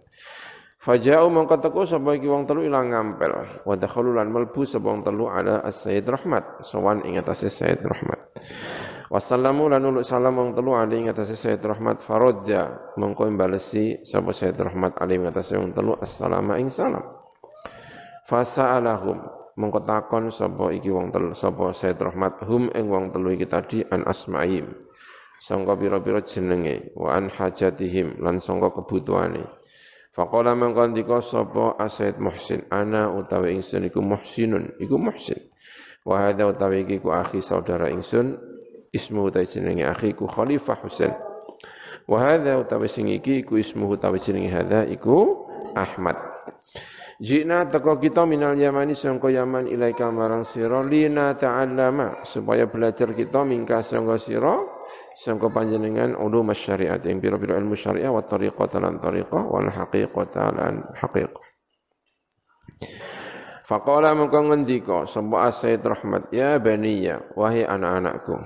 Faja'u 0.80 1.28
mongko 1.28 1.60
teko 1.60 1.84
sapa 1.84 2.16
iki 2.16 2.28
wong 2.32 2.48
telu 2.48 2.64
ilang 2.64 2.92
ngampel 2.92 3.64
wa 3.68 3.76
dakhalu 3.76 4.16
lan 4.16 4.32
melbu 4.32 4.64
sapa 4.64 4.88
wong 4.88 5.04
telu 5.04 5.28
ala 5.28 5.60
As-Sayyid 5.64 6.08
Rahmat 6.08 6.64
sowan 6.64 7.04
ing 7.04 7.20
atase 7.20 7.52
Rahmat 7.80 8.20
Wassalamu 9.10 9.74
lan 9.74 9.82
uluk 9.90 10.06
salam 10.06 10.38
wong 10.38 10.54
telu 10.54 10.78
ali 10.78 11.02
ing 11.02 11.10
atase 11.10 11.34
Rahmat 11.58 12.06
faradja 12.06 12.94
mengko 12.94 13.26
balesi 13.34 14.06
sapa 14.06 14.30
Sayyid 14.30 14.62
Rahmat 14.62 15.02
ali 15.02 15.18
ing 15.18 15.26
atase 15.26 15.58
wong 15.58 15.74
telu 15.74 15.98
assalamu 15.98 16.54
ing 16.62 16.70
salam. 16.70 17.02
Fasa'alahum 18.30 19.18
mengko 19.58 19.82
takon 19.82 20.30
sapa 20.30 20.70
iki 20.70 20.94
wong 20.94 21.10
telu 21.10 21.34
sapa 21.34 21.74
Sayyid 21.74 21.98
Rahmat 21.98 22.46
hum 22.46 22.70
ing 22.70 22.86
wong 22.86 23.10
telu 23.10 23.34
iki 23.34 23.50
tadi 23.50 23.82
an 23.90 24.06
asma'im. 24.06 24.89
Sangka 25.40 25.80
pira-pira 25.80 26.22
jenenge 26.22 26.92
wa 27.00 27.16
an 27.16 27.32
hajatihim 27.32 28.20
lan 28.20 28.44
sangka 28.44 28.76
kebutuhane. 28.76 29.48
Faqala 30.12 30.56
mengko 30.56 30.92
ndika 30.92 31.24
sapa 31.24 31.80
Asyid 31.80 32.20
Muhsin 32.20 32.68
ana 32.68 33.08
utawi 33.08 33.56
ingsun 33.56 33.88
iku 33.88 34.04
muhsinun 34.04 34.76
iku 34.84 35.00
muhsin. 35.00 35.40
Wa 36.04 36.28
hadza 36.28 36.48
utawi 36.48 36.84
iki 36.84 37.00
ku 37.00 37.16
akhi 37.16 37.40
saudara 37.40 37.88
ingsun 37.88 38.36
ismu 38.94 39.30
ta 39.30 39.46
jenenge 39.46 39.86
akhiku 39.86 40.26
Khalifah 40.26 40.78
Husain 40.82 41.14
wa 42.10 42.18
hadza 42.26 42.58
utawi 42.58 42.90
sing 42.90 43.06
iki 43.10 43.46
iku 43.46 43.62
ismuhu 43.62 43.98
utawi 43.98 44.18
jenenge 44.18 44.50
hadza 44.50 44.86
iku 44.90 45.46
Ahmad 45.78 46.18
Jina 47.20 47.68
teko 47.68 48.00
kita 48.00 48.24
minal 48.24 48.56
Yamani 48.56 48.96
sangka 48.96 49.28
Yaman 49.28 49.68
ilaika 49.68 50.08
marang 50.08 50.48
sira 50.48 50.80
lina 50.88 51.36
ta'allama 51.36 52.24
supaya 52.24 52.64
belajar 52.66 53.12
kita 53.12 53.44
mingka 53.44 53.84
sangka 53.84 54.16
sira 54.16 54.56
sangka 55.20 55.52
panjenengan 55.52 56.16
ulum 56.16 56.56
syariat 56.56 57.04
yang 57.04 57.20
pira-pira 57.20 57.60
ilmu 57.60 57.76
syariah 57.76 58.08
wa 58.08 58.24
tariqatan 58.24 58.88
lan 58.88 58.96
tariqah 59.04 59.44
wal 59.52 59.68
haqiqatan 59.68 60.56
lan 60.56 60.74
haqiqah. 60.96 61.46
Faqala 63.68 64.16
mengko 64.16 64.40
ngendika 64.50 65.06
sapa 65.06 65.52
Rahmat 65.62 66.32
ya 66.34 66.58
baniya 66.58 67.36
wahai 67.36 67.68
anak-anakku 67.68 68.42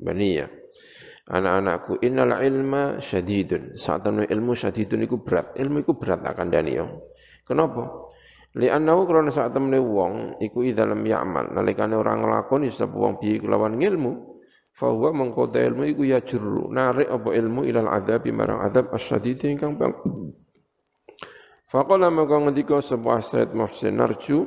baniya 0.00 0.48
anak-anakku 1.30 2.00
innal 2.02 2.40
ilma 2.40 2.98
syadidun. 2.98 3.76
Saat 3.76 4.08
ilmu 4.08 4.52
syadidun 4.56 5.04
iku 5.04 5.20
berat 5.20 5.54
ilmu 5.60 5.84
iku 5.84 5.94
berat 5.94 6.24
akan 6.24 6.48
dani 6.48 6.80
kenapa? 7.44 8.10
Li'annahu 8.54 9.06
krana 9.10 9.34
saat 9.34 9.50
temene 9.50 9.82
wong 9.82 10.38
iku 10.38 10.62
idzalam 10.62 11.02
ya'mal 11.02 11.52
nalikane 11.52 11.98
ora 11.98 12.14
nglakoni 12.14 12.70
sapa 12.70 12.94
wong 12.94 13.18
piye 13.18 13.42
kelawan 13.42 13.76
ilmu 13.76 14.33
fa 14.74 14.90
huwa 14.90 15.14
mengkota 15.14 15.62
ilmu 15.62 15.86
iku 15.86 16.02
ya 16.02 16.18
juru 16.18 16.66
narik 16.66 17.06
apa 17.06 17.30
ilmu 17.30 17.62
ilal 17.62 17.86
adzab 17.86 18.26
marang 18.34 18.58
adzab 18.58 18.90
asyadid 18.90 19.38
ingkang 19.46 19.78
bang. 19.78 19.94
Faqala 21.70 22.10
maka 22.10 22.38
ngendika 22.38 22.78
sebuah 22.82 23.22
Said 23.22 23.50
Muhsin 23.54 23.98
narju 23.98 24.46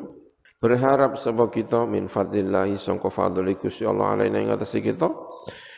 berharap 0.64 1.20
sebab 1.20 1.52
kita 1.52 1.84
min 1.88 2.08
fadlillahi 2.08 2.80
sangka 2.80 3.12
fadli 3.12 3.56
Gusti 3.60 3.84
Allah 3.84 4.16
alaina 4.16 4.40
ing 4.40 4.50
atas 4.52 4.76
kita 4.76 5.12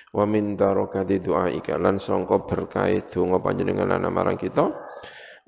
wa 0.09 0.25
min 0.25 0.57
darokati 0.57 1.21
du'aika 1.21 1.77
lan 1.77 2.01
sangka 2.01 2.41
berkah 2.45 2.89
donga 3.09 3.37
panjenengan 3.43 4.01
marang 4.09 4.37
kita 4.37 4.65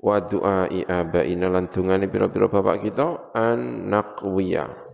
wa 0.02 0.16
du'ai 0.18 0.82
abaina 0.84 1.46
lan 1.48 1.70
dungane 1.70 2.10
pira-pira 2.10 2.50
bapak 2.50 2.76
kita 2.82 3.32
an 3.34 3.86
naqwiya 3.90 4.91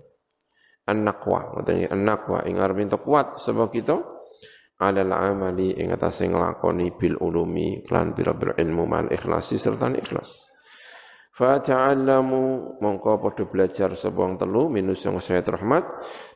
an 0.88 1.04
naqwa 1.04 1.52
ngoten 1.52 1.84
an 1.92 2.00
naqwa 2.08 2.48
ing 2.48 2.56
arep 2.56 2.80
entuk 2.80 3.04
kuat 3.04 3.36
sebab 3.44 3.68
kita 3.68 4.00
alal 4.78 5.12
amali 5.12 5.74
ing 5.74 5.92
atase 5.92 6.24
nglakoni 6.30 6.94
bil 6.94 7.18
ulumi 7.18 7.84
lan 7.90 8.14
pira-pira 8.14 8.54
ilmu 8.56 8.84
man 8.86 9.10
ikhlasi 9.10 9.58
serta 9.58 9.90
ikhlas. 9.92 10.48
Fata'allamu. 11.38 12.78
Mongko 12.82 13.22
padha 13.22 13.46
belajar 13.46 13.94
sapa 13.94 14.26
telu 14.34 14.66
minus 14.66 15.06
yang 15.06 15.22
saya 15.22 15.42
rahmat 15.46 15.86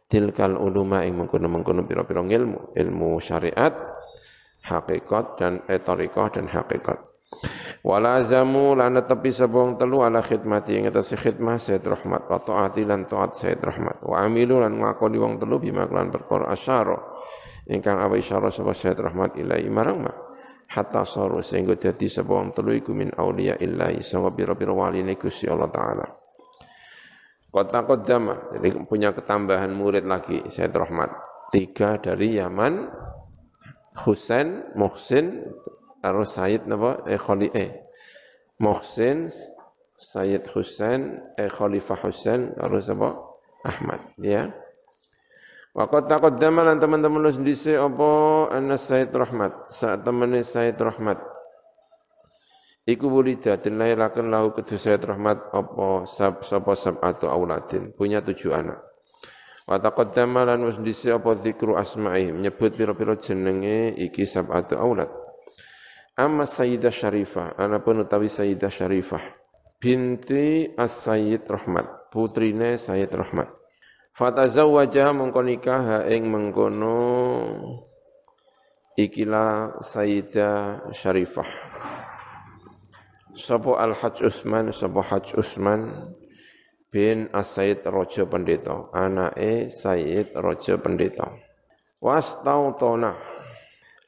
tilkal 0.07 0.55
uluma 0.55 1.03
ing 1.03 1.19
mengkono-mengkono 1.19 1.83
pira-pira 1.83 2.23
ilmu, 2.23 2.75
ilmu 2.79 3.19
syariat, 3.19 3.75
hakikat 4.63 5.43
dan 5.43 5.67
etorikoh 5.67 6.31
dan 6.31 6.47
hakikat. 6.47 7.12
Wala 7.83 8.23
zamu 8.23 8.79
lan 8.79 8.95
tepi 9.03 9.35
sabong 9.35 9.75
telu 9.75 10.07
ala 10.07 10.23
khidmati. 10.23 10.79
Ing 10.79 10.87
atas 10.87 11.19
khidmah 11.19 11.59
Sayyid 11.59 11.83
Rahmat. 11.83 12.31
Wa 12.31 12.39
taati 12.39 12.87
lan 12.87 13.11
taat 13.11 13.35
Sayyid 13.35 13.59
Rahmat. 13.59 14.07
Wa 14.07 14.23
amilu 14.23 14.63
lan 14.63 14.79
ngakoni 14.79 15.19
wong 15.19 15.43
telu 15.43 15.59
bima 15.59 15.91
kelan 15.91 16.15
perkara 16.15 16.55
asyara. 16.55 16.95
Ingkang 17.67 17.99
awa 17.99 18.15
isyara 18.15 18.55
sapa 18.55 18.71
Sayyid 18.71 19.03
Rahmat 19.03 19.35
ilai 19.35 19.67
marang 19.67 19.99
ma. 19.99 20.15
Hatta 20.73 21.03
saru 21.03 21.43
sehingga 21.43 21.75
dadi 21.75 22.07
sapa 22.07 22.39
telu 22.55 22.71
iku 22.71 22.95
min 22.95 23.11
auliya 23.11 23.59
illahi. 23.59 23.99
Sanga 24.07 24.31
pira-pira 24.31 24.71
waline 24.71 25.19
Gusti 25.19 25.51
Allah 25.51 25.69
taala. 25.69 26.07
Kota 27.53 27.85
Kodama, 27.85 28.49
jadi 28.57 28.81
punya 28.89 29.13
ketambahan 29.13 29.77
murid 29.77 30.09
lagi, 30.09 30.41
Sayyid 30.49 30.73
Rahmat. 30.73 31.13
Tiga 31.53 32.01
dari 32.01 32.41
Yaman, 32.41 32.89
Husain, 34.09 34.73
Muhsin, 34.73 35.53
harus 36.03 36.35
Sayyid 36.35 36.67
napa 36.67 37.07
eh 37.07 37.17
Khali 37.17 37.49
eh 37.55 37.71
Muhsin 38.59 39.31
Sayyid 39.95 40.51
Husain 40.51 41.23
eh 41.39 41.47
Khalifah 41.47 41.99
Husain 42.03 42.55
harus 42.59 42.91
apa 42.91 43.33
Ahmad 43.63 44.03
ya. 44.19 44.51
Waqat 45.73 46.05
taqaddama 46.05 46.69
lan 46.69 46.83
teman-teman 46.83 47.33
wis 47.33 47.39
dhisik 47.41 47.79
apa? 47.79 48.11
Anna 48.53 48.77
Sayyid 48.77 49.15
Rahmat. 49.15 49.73
Saat 49.73 50.05
temene 50.05 50.45
Sayyid 50.45 50.77
Rahmat. 50.77 51.17
Iku 52.85 53.09
wulida 53.09 53.57
dilahiraken 53.57 54.29
lahu 54.29 54.53
kedua 54.53 54.77
Sayyid 54.77 55.01
Rahmat 55.07 55.39
apa? 55.55 56.05
Sab 56.11 56.45
sapa 56.45 56.77
sab 56.77 57.01
atau 57.01 57.33
auladin. 57.33 57.95
Punya 57.97 58.21
tujuh 58.21 58.53
anak. 58.53 58.85
Wa 59.65 59.81
taqaddama 59.81 60.45
lan 60.45 60.67
wis 60.69 60.77
dhisik 60.77 61.17
apa? 61.17 61.41
Zikru 61.41 61.79
asma'i. 61.79 62.37
Menyebut 62.37 62.77
pira-pira 62.77 63.17
jenenge 63.17 63.97
iki 63.97 64.29
sab 64.29 64.53
atau 64.53 64.77
aulad 64.77 65.22
Amma 66.13 66.45
Sayyidah 66.45 66.93
Syarifah, 66.93 67.57
anapun 67.57 68.05
utawi 68.05 68.29
Sayyidah 68.29 68.69
Syarifah 68.69 69.25
binti 69.83 70.71
As-Sayyid 70.77 71.49
Rahmat, 71.49 72.13
putrine 72.15 72.79
Sayyid 72.79 73.11
Rahmat. 73.11 73.51
Fatazawwaja 74.13 75.11
mengko 75.11 75.41
nikah 75.41 76.05
ing 76.07 76.29
mengkono 76.29 77.01
ikilah 78.95 79.81
Sayyidah 79.81 80.93
Syarifah. 80.93 81.49
Sapa 83.33 83.81
Al-Hajj 83.81 84.29
Utsman, 84.29 84.69
sapa 84.77 85.01
Hajj 85.01 85.33
Utsman 85.41 86.13
bin 86.93 87.33
As-Sayyid 87.33 87.89
Raja 87.89 88.29
Pendeta, 88.29 88.93
anake 88.93 89.73
Sayyid 89.73 90.37
Raja 90.37 90.77
Pendeta. 90.77 91.33
Wastautona 92.05 93.17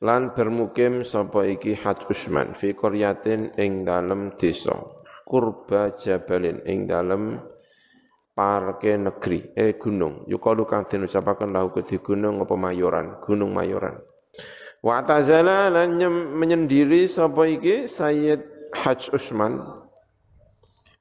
lan 0.02 0.34
bermukim 0.34 1.06
sapa 1.06 1.46
iki 1.46 1.76
Haj 1.78 2.10
Usman 2.10 2.56
fi 2.56 2.74
qaryatin 2.74 3.54
ing 3.60 3.86
dalem 3.86 4.34
desa 4.34 4.74
kurba 5.22 5.94
jabalin 5.94 6.58
ing 6.66 6.90
dalem 6.90 7.38
parke 8.34 8.98
negeri 8.98 9.54
eh 9.54 9.78
gunung. 9.78 10.26
Yukalu 10.26 10.66
kang 10.66 10.84
den 10.90 11.06
ucapaken 11.06 11.54
lahu 11.54 11.70
kedhi 11.70 12.02
gunung 12.02 12.42
apa 12.42 12.54
mayoran? 12.58 13.22
Gunung 13.22 13.54
mayoran. 13.54 14.02
Wa 14.84 15.00
tazala 15.06 15.70
lan 15.70 15.96
menyendiri 16.34 17.06
sapa 17.06 17.46
iki 17.46 17.86
Sayyid 17.86 18.42
Haj 18.74 19.14
Usman. 19.14 19.62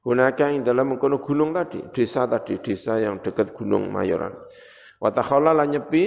Gunaka 0.03 0.51
ing 0.51 0.67
dalam 0.67 0.91
mengkono 0.91 1.23
gunung 1.23 1.55
tadi, 1.55 1.79
desa 1.95 2.27
tadi, 2.27 2.59
desa 2.59 2.99
yang 2.99 3.23
dekat 3.23 3.55
gunung 3.55 3.87
Mayoran. 3.87 4.35
Wa 4.99 5.15
takhalla 5.15 5.55
lan 5.55 5.71
nyepi 5.71 6.03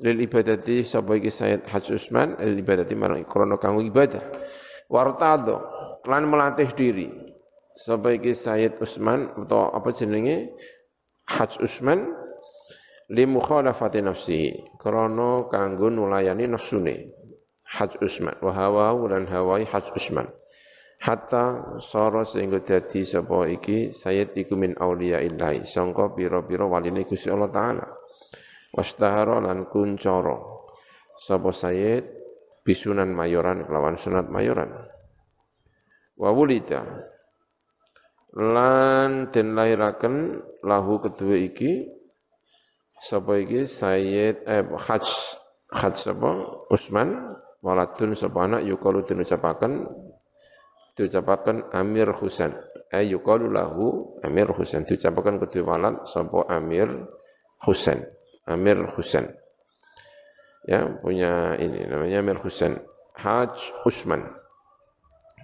lil 0.00 0.18
ibadati 0.20 0.84
sapa 0.84 1.16
iki 1.16 1.32
Sayyid 1.32 1.64
Haji 1.64 1.90
Usman 1.96 2.36
lil 2.40 2.60
ibadati 2.60 2.92
marang 2.92 3.24
krana 3.24 3.56
kanggo 3.56 3.80
ibadah. 3.80 4.20
Wartado 4.92 5.56
lan 6.04 6.28
melatih 6.28 6.70
diri. 6.76 7.08
Sapa 7.76 8.12
iki 8.12 8.32
Sayyid 8.36 8.80
Usman 8.80 9.32
atau 9.36 9.72
apa 9.72 9.92
jenenge? 9.92 10.52
Haji 11.26 11.56
Usman 11.64 12.12
li 13.10 13.24
mukhalafati 13.24 14.04
nafsihi 14.04 14.78
krana 14.78 15.48
kanggo 15.48 15.88
nulayani 15.88 16.44
nafsune. 16.48 17.12
Haji 17.66 17.98
Usman 18.04 18.36
wa 18.44 18.52
hawa 18.52 18.94
lan 19.08 19.24
hawai 19.26 19.64
Haji 19.64 19.90
Usman. 19.96 20.28
Hatta 20.96 21.76
sara 21.84 22.24
sehingga 22.24 22.64
dadi 22.64 23.04
sapa 23.04 23.44
iki 23.48 23.92
Sayyid 23.92 24.32
iku 24.36 24.56
min 24.56 24.76
auliya 24.76 25.20
illahi. 25.20 25.68
Sangka 25.68 26.12
pira-pira 26.16 26.64
Allah 26.64 27.52
taala 27.52 27.95
wastahara 28.76 29.40
lan 29.40 29.64
kuncara 29.72 30.36
sapa 31.16 31.48
Sayyid 31.48 32.04
bisunan 32.60 33.08
mayoran 33.08 33.64
kelawan 33.64 33.96
sunat 33.96 34.28
mayoran. 34.28 34.68
Wa 36.16 36.32
lan 38.36 39.32
den 39.32 39.56
lahiraken 39.56 40.44
lahu 40.60 41.00
kedua 41.00 41.40
iki 41.40 41.88
sapa 43.00 43.40
iki? 43.40 43.64
Sayyid 43.64 44.44
eh 44.44 44.64
Haj 44.76 45.04
Haj 45.72 45.94
sapa? 45.96 46.60
Usman. 46.68 47.36
Waladun 47.64 48.12
sapa 48.12 48.44
anak? 48.44 48.62
Yukalu 48.68 49.02
den 49.08 49.24
ucapaken 49.24 49.88
diucapaken 50.94 51.72
Amir 51.72 52.12
Husain. 52.12 52.52
Ay 52.92 53.10
yukalu 53.10 53.48
lahu 53.50 54.16
Amir 54.20 54.52
Husain. 54.52 54.84
Diucapaken 54.84 55.40
kedua 55.40 55.76
walad 55.76 56.04
sapa 56.04 56.44
Amir 56.52 56.92
Husain 57.64 58.15
Amir 58.46 58.78
Husain. 58.94 59.34
Ya, 60.66 60.86
punya 61.02 61.54
ini 61.58 61.86
namanya 61.86 62.22
Amir 62.22 62.38
Husain. 62.42 62.78
Haj 63.18 63.54
Usman. 63.86 64.22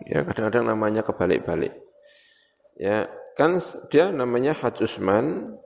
Ya, 0.07 0.27
kadang-kadang 0.27 0.71
namanya 0.71 1.03
kebalik-balik. 1.07 1.75
Ya, 2.79 3.07
kan 3.39 3.59
dia 3.91 4.11
namanya 4.11 4.55
Haj 4.55 4.83
Usman, 4.83 5.59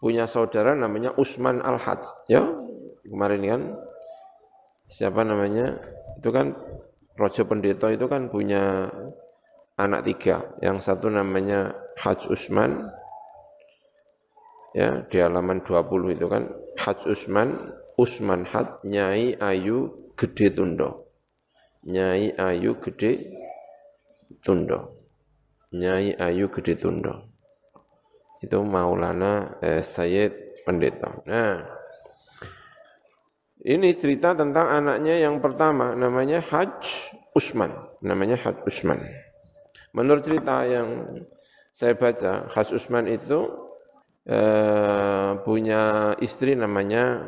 punya 0.00 0.28
saudara 0.28 0.72
namanya 0.76 1.12
Usman 1.16 1.60
Al-Haj. 1.64 2.04
Ya, 2.28 2.44
kemarin 3.04 3.42
kan 3.44 3.62
siapa 4.88 5.24
namanya? 5.24 5.80
Itu 6.20 6.32
kan 6.32 6.56
Rojo 7.14 7.42
Pendeta 7.46 7.92
itu 7.92 8.08
kan 8.10 8.28
punya 8.28 8.90
anak 9.78 10.06
tiga. 10.06 10.58
Yang 10.64 10.84
satu 10.86 11.06
namanya 11.12 11.76
Haj 12.00 12.26
Usman, 12.30 12.90
ya 14.74 15.06
di 15.06 15.22
halaman 15.22 15.62
20 15.62 16.18
itu 16.18 16.26
kan 16.26 16.50
Haj 16.74 17.06
Usman 17.06 17.54
Usman 17.94 18.42
Had 18.42 18.82
Nyai 18.82 19.38
Ayu 19.38 20.10
Gede 20.18 20.50
Tundo. 20.50 21.14
Nyai 21.86 22.34
Ayu 22.34 22.74
Gede 22.82 23.30
Tundo. 24.42 24.98
Nyai 25.70 26.18
Ayu 26.18 26.50
Gede 26.50 26.74
Tundo. 26.74 27.30
Itu 28.42 28.66
Maulana 28.66 29.62
eh, 29.62 29.80
Sayyid 29.80 30.66
Pendeta. 30.66 31.22
Nah 31.24 31.62
ini 33.64 33.96
cerita 33.96 34.36
tentang 34.36 34.68
anaknya 34.68 35.22
yang 35.22 35.38
pertama 35.38 35.94
namanya 35.94 36.42
Haj 36.42 36.82
Usman. 37.32 37.72
Namanya 38.02 38.36
Haj 38.42 38.66
Usman. 38.66 39.00
Menurut 39.94 40.26
cerita 40.26 40.66
yang 40.66 41.22
saya 41.70 41.94
baca 41.94 42.50
Haj 42.50 42.74
Usman 42.74 43.06
itu 43.06 43.63
eh, 44.24 45.30
punya 45.44 46.14
istri 46.20 46.56
namanya 46.56 47.20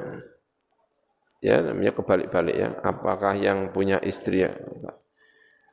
ya 1.41 1.61
namanya 1.61 1.93
kebalik-balik 1.97 2.57
ya. 2.57 2.71
Apakah 2.81 3.37
yang 3.37 3.71
punya 3.71 4.01
istri 4.01 4.45
ya, 4.45 4.53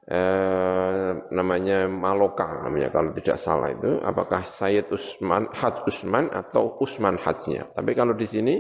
eh, 0.07 1.11
namanya 1.31 1.87
Maloka 1.87 2.67
namanya 2.67 2.91
kalau 2.91 3.15
tidak 3.15 3.39
salah 3.39 3.71
itu 3.71 4.03
apakah 4.03 4.43
Sayyid 4.43 4.91
Usman 4.91 5.47
Haj 5.55 5.87
Usman 5.87 6.27
atau 6.31 6.75
Usman 6.83 7.15
Hajnya. 7.15 7.71
Tapi 7.71 7.91
kalau 7.95 8.13
di 8.15 8.27
sini 8.27 8.55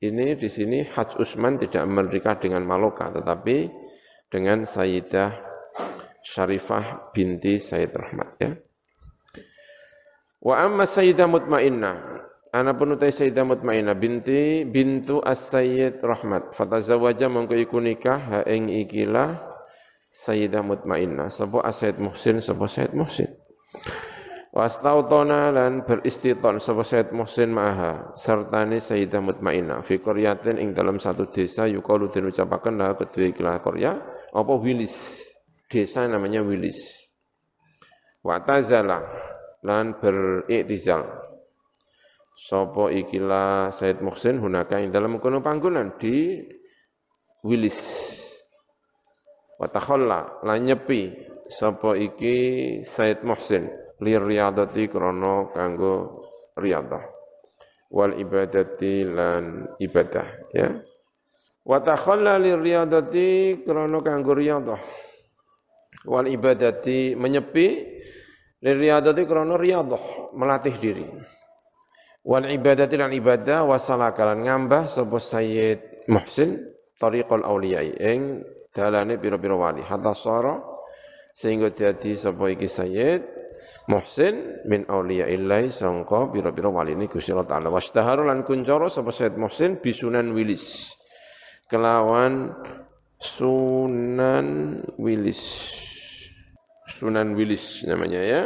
ini 0.00 0.26
di 0.38 0.48
sini 0.48 0.86
Haj 0.86 1.18
Usman 1.20 1.60
tidak 1.60 1.84
menikah 1.84 2.38
dengan 2.38 2.64
Maloka 2.64 3.10
tetapi 3.10 3.68
dengan 4.30 4.62
Sayyidah 4.62 5.50
Syarifah 6.22 7.10
binti 7.10 7.58
Sayyid 7.58 7.92
Rahmat 7.92 8.30
ya. 8.38 8.50
Wa 10.40 10.64
amma 10.64 10.88
Sayyidah 10.88 11.28
Mutmainnah 11.28 12.20
Ana 12.50 12.74
pun 12.74 12.98
utai 12.98 13.14
Sayyidah 13.14 13.46
Mutmainnah 13.46 13.94
binti 13.94 14.66
bintu 14.66 15.22
As-Sayyid 15.22 16.02
Rahmat. 16.02 16.50
Fatazawaja 16.50 17.30
mongko 17.30 17.54
iku 17.54 17.78
nikah 17.78 18.18
ha 18.18 18.38
ing 18.42 18.66
ikilah 18.66 19.38
Sayyidah 20.10 20.66
Mutmainnah. 20.66 21.30
Sapa 21.30 21.62
As-Sayyid 21.62 22.02
Muhsin, 22.02 22.42
sapa 22.42 22.66
Sayyid 22.66 22.90
Muhsin. 22.98 23.30
Wastautona 24.50 25.54
lan 25.54 25.86
beristiton 25.86 26.58
sapa 26.58 26.82
Sayyid 26.82 27.14
Muhsin 27.14 27.54
ma'aha 27.54 28.18
sertane 28.18 28.82
Sayyidah 28.82 29.22
Mutmainnah 29.22 29.86
fi 29.86 30.02
qaryatin 30.02 30.58
ing 30.58 30.74
dalam 30.74 30.98
satu 30.98 31.30
desa 31.30 31.70
yuqalu 31.70 32.10
den 32.10 32.34
ucapaken 32.34 32.82
lah 32.82 32.98
kedua 32.98 33.30
ikilah 33.30 33.62
qarya 33.62 33.94
apa 34.34 34.52
Wilis. 34.58 35.22
Desa 35.70 36.02
namanya 36.10 36.42
Wilis. 36.42 37.06
Wa 38.26 38.42
tazala 38.42 39.06
lan 39.64 39.96
beriktizal. 40.00 41.04
Sapa 42.40 42.88
ikilah 42.88 43.68
Said 43.68 44.00
Muhsin 44.00 44.40
hunaka 44.40 44.80
ing 44.80 44.88
dalam 44.88 45.20
kono 45.20 45.44
panggonan 45.44 46.00
di 46.00 46.40
Wilis 47.44 47.80
wa 49.60 49.68
takhalla 49.68 50.40
lan 50.40 50.64
nyepi 50.64 51.12
sapa 51.52 52.00
iki 52.00 52.36
Said 52.80 53.20
Muhsin 53.28 53.68
li 54.00 54.16
riyadati 54.16 54.88
krana 54.88 55.52
kanggo 55.52 56.24
riyadah 56.56 57.04
wal 57.92 58.16
ibadati 58.16 59.04
lan 59.04 59.68
ibadah 59.76 60.28
ya. 60.56 60.80
Wa 61.60 61.84
takhalla 61.84 62.40
li 62.40 62.56
riyadati 62.56 63.60
krana 63.68 64.00
kanggo 64.00 64.32
riyadah 64.32 64.80
wal 66.08 66.24
ibadati 66.24 67.12
menyepi 67.12 67.66
li 68.60 68.72
riyadati 68.76 69.24
krana 69.24 69.56
riyadah 69.56 70.32
melatih 70.36 70.76
diri. 70.76 71.06
Wal 72.20 72.52
ibadati 72.52 73.00
lan 73.00 73.16
ibadah 73.16 73.64
wasalakalan 73.64 74.44
ngambah 74.44 74.84
sapa 74.84 75.16
Sayyid 75.16 76.04
Muhsin 76.12 76.68
tariqul 77.00 77.40
auliyai 77.40 77.96
ing 77.96 78.44
dalane 78.76 79.16
pira-pira 79.16 79.56
wali. 79.56 79.80
Hatta 79.80 80.12
sara 80.12 80.60
sehingga 81.32 81.72
jadi 81.72 82.12
sapa 82.20 82.52
iki 82.52 82.68
Sayyid 82.68 83.24
Muhsin 83.88 84.60
min 84.68 84.84
auliya 84.88 85.28
illahi 85.32 85.72
sangka 85.72 86.28
bira-bira 86.28 86.68
wali 86.68 86.92
ini 86.92 87.08
Allah 87.32 87.48
Ta'ala. 87.48 87.68
Wastaharu 87.72 88.28
lan 88.28 88.44
kuncara 88.44 88.92
sapa 88.92 89.08
Sayyid 89.08 89.40
Muhsin 89.40 89.80
bisunan 89.80 90.36
wilis. 90.36 90.92
Kelawan 91.72 92.52
Sunan 93.20 94.80
Wilis 94.96 95.44
Sunan 96.90 97.38
Wilis 97.38 97.86
namanya 97.86 98.20
ya 98.20 98.42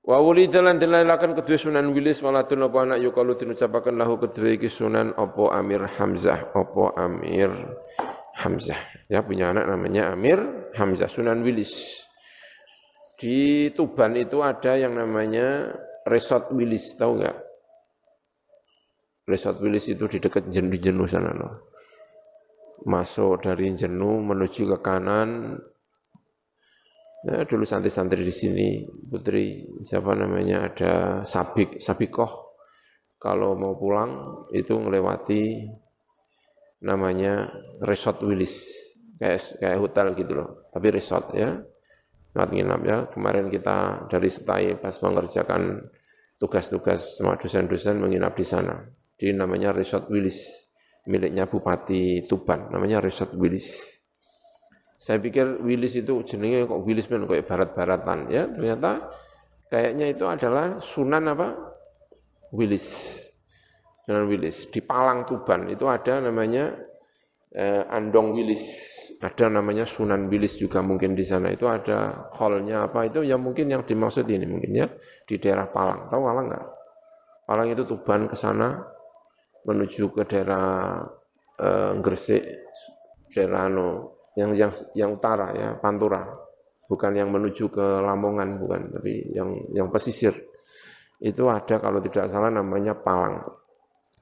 Wa 0.00 0.16
wuli 0.16 0.48
jalan 0.48 0.80
dilailakan 0.80 1.36
kedua 1.36 1.60
Sunan 1.60 1.92
Wilis 1.92 2.24
walatun 2.24 2.64
apa 2.64 2.88
anak 2.88 2.98
yukalu 3.04 3.36
dinucapakan 3.36 4.00
lahu 4.00 4.16
kedua 4.16 4.56
iki 4.56 4.72
Sunan 4.72 5.12
opo 5.14 5.52
Amir 5.52 5.84
Hamzah 5.84 6.56
opo 6.56 6.96
Amir 6.96 7.52
Hamzah 8.40 8.80
ya 9.12 9.20
punya 9.20 9.52
anak 9.52 9.68
namanya 9.68 10.16
Amir 10.16 10.40
Hamzah 10.72 11.06
Sunan 11.12 11.44
Wilis 11.44 12.00
di 13.20 13.68
Tuban 13.76 14.16
itu 14.16 14.40
ada 14.40 14.80
yang 14.80 14.96
namanya 14.96 15.76
Resort 16.08 16.48
Wilis, 16.56 16.96
tahu 16.96 17.20
nggak? 17.20 17.36
Resort 19.28 19.60
Wilis 19.60 19.92
itu 19.92 20.08
di 20.08 20.16
dekat 20.16 20.48
jenuh, 20.48 20.80
jenuh 20.80 21.04
sana 21.04 21.36
loh. 21.36 21.68
Masuk 22.88 23.44
dari 23.44 23.76
jenuh 23.76 24.24
menuju 24.24 24.72
ke 24.72 24.78
kanan. 24.80 25.60
Ya, 27.20 27.44
dulu 27.44 27.68
santri-santri 27.68 28.24
di 28.24 28.32
sini, 28.32 28.68
putri 28.88 29.60
siapa 29.84 30.16
namanya 30.16 30.72
ada 30.72 30.92
Sabik, 31.28 31.76
Sabikoh. 31.76 32.56
Kalau 33.20 33.52
mau 33.60 33.76
pulang 33.76 34.44
itu 34.56 34.72
melewati 34.80 35.68
namanya 36.80 37.52
Resort 37.84 38.24
Wilis, 38.24 38.72
kayak 39.20 39.60
kayak 39.60 39.76
hotel 39.76 40.06
gitu 40.16 40.32
loh, 40.32 40.48
tapi 40.72 40.88
resort 40.88 41.36
ya 41.36 41.60
tempat 42.32 42.48
nginap 42.56 42.80
ya. 42.88 42.98
Kemarin 43.12 43.52
kita 43.52 44.08
dari 44.08 44.32
Setai 44.32 44.80
pas 44.80 44.96
mengerjakan 45.04 45.92
tugas-tugas 46.40 47.20
sama 47.20 47.36
dosen-dosen 47.36 48.00
menginap 48.00 48.32
di 48.32 48.46
sana. 48.48 48.80
Di 49.20 49.28
namanya 49.36 49.76
Resort 49.76 50.08
Willis, 50.08 50.48
miliknya 51.04 51.44
Bupati 51.44 52.24
Tuban, 52.24 52.72
namanya 52.72 53.04
Resort 53.04 53.36
Willis. 53.36 53.99
Saya 55.00 55.16
pikir 55.16 55.64
Willis 55.64 55.96
itu 55.96 56.20
jenenge 56.28 56.68
kok 56.68 56.84
Willis 56.84 57.08
men 57.08 57.24
kayak 57.24 57.48
barat-baratan 57.48 58.28
ya, 58.28 58.44
ternyata 58.52 59.08
kayaknya 59.72 60.12
itu 60.12 60.28
adalah 60.28 60.76
Sunan 60.84 61.24
apa? 61.24 61.56
Willis. 62.52 63.16
Sunan 64.04 64.28
Willis 64.28 64.68
di 64.68 64.84
Palang 64.84 65.24
Tuban 65.24 65.72
itu 65.72 65.88
ada 65.88 66.20
namanya 66.20 66.76
eh, 67.56 67.80
Andong 67.88 68.36
Wilis, 68.36 68.60
ada 69.24 69.48
namanya 69.48 69.88
Sunan 69.88 70.28
Wilis 70.28 70.60
juga 70.60 70.84
mungkin 70.84 71.16
di 71.16 71.24
sana 71.24 71.48
itu 71.48 71.64
ada 71.64 72.28
hallnya 72.36 72.84
apa 72.84 73.08
itu 73.08 73.24
yang 73.24 73.40
mungkin 73.40 73.72
yang 73.72 73.88
dimaksud 73.88 74.28
ini 74.28 74.44
mungkin 74.44 74.76
ya 74.76 74.86
di 75.24 75.40
daerah 75.40 75.64
Palang. 75.72 76.12
Tahu 76.12 76.20
Palang 76.20 76.46
nggak? 76.52 76.66
Palang 77.48 77.68
itu 77.72 77.82
Tuban 77.88 78.28
ke 78.28 78.36
sana 78.36 78.84
menuju 79.64 80.12
ke 80.12 80.28
daerah 80.28 81.08
eh, 81.56 81.92
Gresik, 82.04 82.44
daerah 83.32 83.64
no, 83.72 84.19
yang 84.38 84.50
yang 84.54 84.72
yang 84.94 85.10
utara 85.16 85.50
ya 85.54 85.68
Pantura, 85.78 86.22
bukan 86.86 87.12
yang 87.14 87.30
menuju 87.34 87.70
ke 87.70 87.86
Lamongan 88.02 88.60
bukan, 88.62 88.80
tapi 88.94 89.30
yang 89.34 89.54
yang 89.74 89.88
pesisir 89.90 90.34
itu 91.20 91.44
ada 91.50 91.82
kalau 91.82 91.98
tidak 92.00 92.30
salah 92.30 92.48
namanya 92.48 92.94
Palang, 92.94 93.44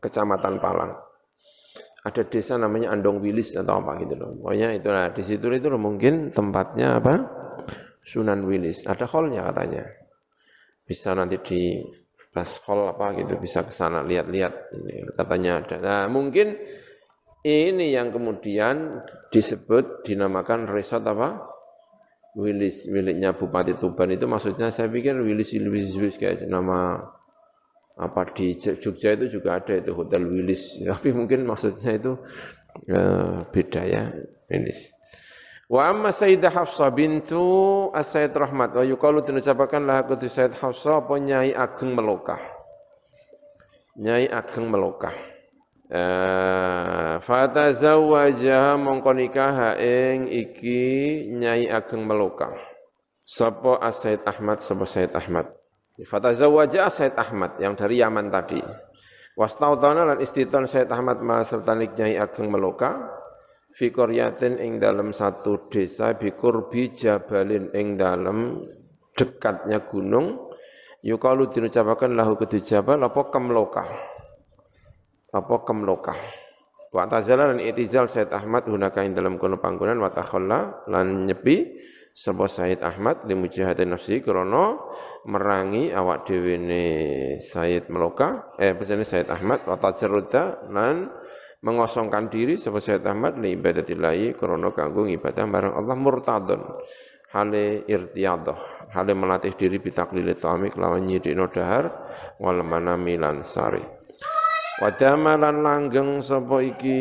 kecamatan 0.00 0.58
Palang 0.58 1.08
ada 2.08 2.22
desa 2.24 2.54
namanya 2.56 2.94
Andong 2.94 3.20
Wilis 3.20 3.58
atau 3.58 3.84
apa 3.84 3.98
gitu 4.00 4.14
loh. 4.16 4.30
Pokoknya 4.38 4.72
itulah 4.72 5.12
di 5.12 5.22
situ 5.26 5.44
itu 5.50 5.66
loh, 5.68 5.80
mungkin 5.80 6.32
tempatnya 6.32 7.02
apa? 7.02 7.14
Sunan 8.06 8.48
Wilis. 8.48 8.88
Ada 8.88 9.04
hallnya 9.10 9.44
katanya. 9.50 9.84
Bisa 10.86 11.12
nanti 11.12 11.36
di 11.44 11.60
pas 12.32 12.48
hall 12.68 12.94
apa 12.94 13.18
gitu 13.18 13.34
bisa 13.40 13.66
ke 13.66 13.72
sana 13.74 14.04
lihat-lihat 14.06 14.72
katanya 15.18 15.64
ada. 15.64 15.76
Nah, 15.82 16.04
mungkin 16.08 16.56
ini 17.46 17.94
yang 17.94 18.10
kemudian 18.10 19.04
disebut 19.30 20.02
dinamakan 20.02 20.66
resort 20.66 21.06
apa? 21.06 21.58
Wilis 22.38 22.86
miliknya 22.86 23.34
Bupati 23.34 23.74
Tuban 23.74 24.14
itu 24.14 24.30
maksudnya 24.30 24.70
saya 24.70 24.86
pikir 24.86 25.18
Wilis 25.18 25.50
Wilis, 25.54 25.94
Wilis 25.98 26.16
kayak 26.22 26.46
nama 26.46 27.02
apa 27.98 28.22
di 28.30 28.54
Jogja 28.54 29.18
itu 29.18 29.40
juga 29.40 29.58
ada 29.58 29.74
itu 29.74 29.90
Hotel 29.90 30.22
Willis, 30.22 30.78
tapi 30.90 31.10
mungkin 31.10 31.42
maksudnya 31.42 31.98
itu 31.98 32.14
uh, 32.90 33.42
beda 33.50 33.82
ya 33.82 34.02
Willis. 34.46 34.94
Wa 35.68 35.92
amma 35.92 36.16
Sayyidah 36.16 36.48
Hafsah 36.48 36.88
bintu 36.96 37.44
As-Sayyid 37.92 38.32
Rahmat 38.32 38.72
wa 38.72 38.84
yuqalu 38.88 39.20
dinucapakan 39.20 39.84
lah 39.84 40.00
aku 40.00 40.16
Sayyid 40.16 40.56
Hafsah 40.56 41.04
apa 41.04 41.20
Nyai 41.20 41.52
Ageng 41.52 41.92
Melokah. 41.92 42.40
Nyai 44.00 44.32
Ageng 44.32 44.72
Melokah. 44.72 45.37
Uh, 45.88 47.16
fatazawwaja 47.24 48.76
mongko 48.76 49.08
nikah 49.16 49.80
ing 49.80 50.28
iki 50.28 51.24
Nyai 51.32 51.64
Ageng 51.72 52.04
Melokah. 52.04 52.52
Sapa 53.24 53.80
As-Sayyid 53.80 54.20
Ahmad 54.28 54.60
sapa 54.60 54.84
Sayyid 54.84 55.16
Ahmad. 55.16 55.48
Fatazawwaja 55.98 56.92
Said 56.94 57.18
Ahmad 57.18 57.58
yang 57.58 57.74
dari 57.74 57.98
Yaman 57.98 58.30
tadi. 58.30 58.62
Wastautana 59.34 60.06
lan 60.06 60.18
istiton 60.22 60.70
Said 60.70 60.92
Ahmad 60.94 61.18
ma 61.24 61.42
sertanik 61.42 61.98
Nyai 61.98 62.20
Ageng 62.20 62.52
Meloka 62.52 63.18
fi 63.74 63.90
qaryatin 63.90 64.60
ing 64.62 64.78
dalam 64.78 65.10
satu 65.10 65.66
desa 65.72 66.14
bikurbi 66.14 66.94
jabalin 66.94 67.70
ing 67.74 67.98
dalam 67.98 68.62
dekatnya 69.14 69.82
gunung 69.86 70.54
yukalu 71.02 71.50
dinucapakan 71.50 72.14
lahu 72.14 72.34
kudu 72.38 72.58
jabal 72.62 72.98
apa 73.02 73.22
kemloka 73.30 73.86
apa 75.38 75.62
kemloka 75.62 76.14
wa 76.92 77.04
tazala 77.04 77.52
lan 77.52 77.60
itizal 77.60 78.08
Said 78.08 78.32
Ahmad 78.32 78.64
hunaka 78.66 79.04
ing 79.04 79.12
dalam 79.12 79.36
kono 79.36 79.60
panggonan 79.60 80.00
wa 80.00 80.08
takhalla 80.08 80.88
lan 80.88 81.28
nyepi 81.28 81.76
sapa 82.16 82.48
Said 82.48 82.80
Ahmad 82.80 83.28
li 83.28 83.36
mujahadin 83.36 83.92
nafsi 83.92 84.24
krana 84.24 84.80
merangi 85.28 85.92
awak 85.92 86.24
dhewe 86.26 86.56
ne 86.56 86.84
Said 87.44 87.92
Meloka 87.92 88.56
eh 88.56 88.72
pesene 88.72 89.04
Said 89.04 89.28
Ahmad 89.28 89.68
wa 89.68 89.76
tajarruda 89.76 90.72
lan 90.72 91.12
mengosongkan 91.60 92.32
diri 92.32 92.56
sapa 92.56 92.80
Said 92.80 93.04
Ahmad 93.04 93.36
li 93.36 93.52
ibadatillahi 93.54 94.32
krana 94.34 94.72
kanggo 94.72 95.04
ibadah 95.04 95.44
marang 95.44 95.74
Allah 95.76 95.96
murtadun 95.98 96.62
hale 97.36 97.84
irtiyadah 97.84 98.88
hale 98.96 99.12
melatih 99.12 99.52
diri 99.52 99.76
bitaklil 99.76 100.32
ta'ami 100.32 100.72
lawan 100.72 101.04
nyidikno 101.04 101.52
dahar 101.52 101.92
wal 102.40 102.64
manami 102.64 103.20
lan 103.20 103.44
sari 103.44 103.97
Wadamalan 104.78 105.66
langgeng 105.66 106.22
sapa 106.22 106.62
iki 106.62 106.98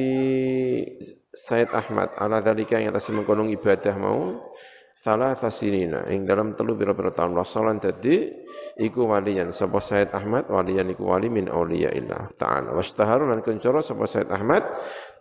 Said 1.29 1.69
Ahmad. 1.77 2.09
Ala 2.17 2.41
dalika 2.41 2.81
yang 2.81 2.89
atas 2.89 3.05
mengkonong 3.13 3.53
ibadah 3.53 3.93
mau. 4.01 4.49
Salah 4.97 5.37
tasinina 5.37 6.09
ing 6.09 6.25
dalam 6.25 6.57
telu 6.57 6.73
pira-pira 6.73 7.13
tahun 7.13 7.37
wasalan 7.37 7.77
dadi 7.77 8.33
iku 8.81 9.05
waliyan 9.05 9.53
sapa 9.53 9.77
Said 9.77 10.09
Ahmad 10.09 10.49
waliyan 10.49 10.89
iku 10.89 11.05
wali 11.13 11.29
min 11.29 11.45
auliya 11.53 11.93
illah 11.93 12.33
ta'ala. 12.33 12.73
Wastaharu 12.73 13.29
lan 13.29 13.45
kencoro 13.45 13.85
sapa 13.85 14.09
Said 14.09 14.33
Ahmad 14.33 14.65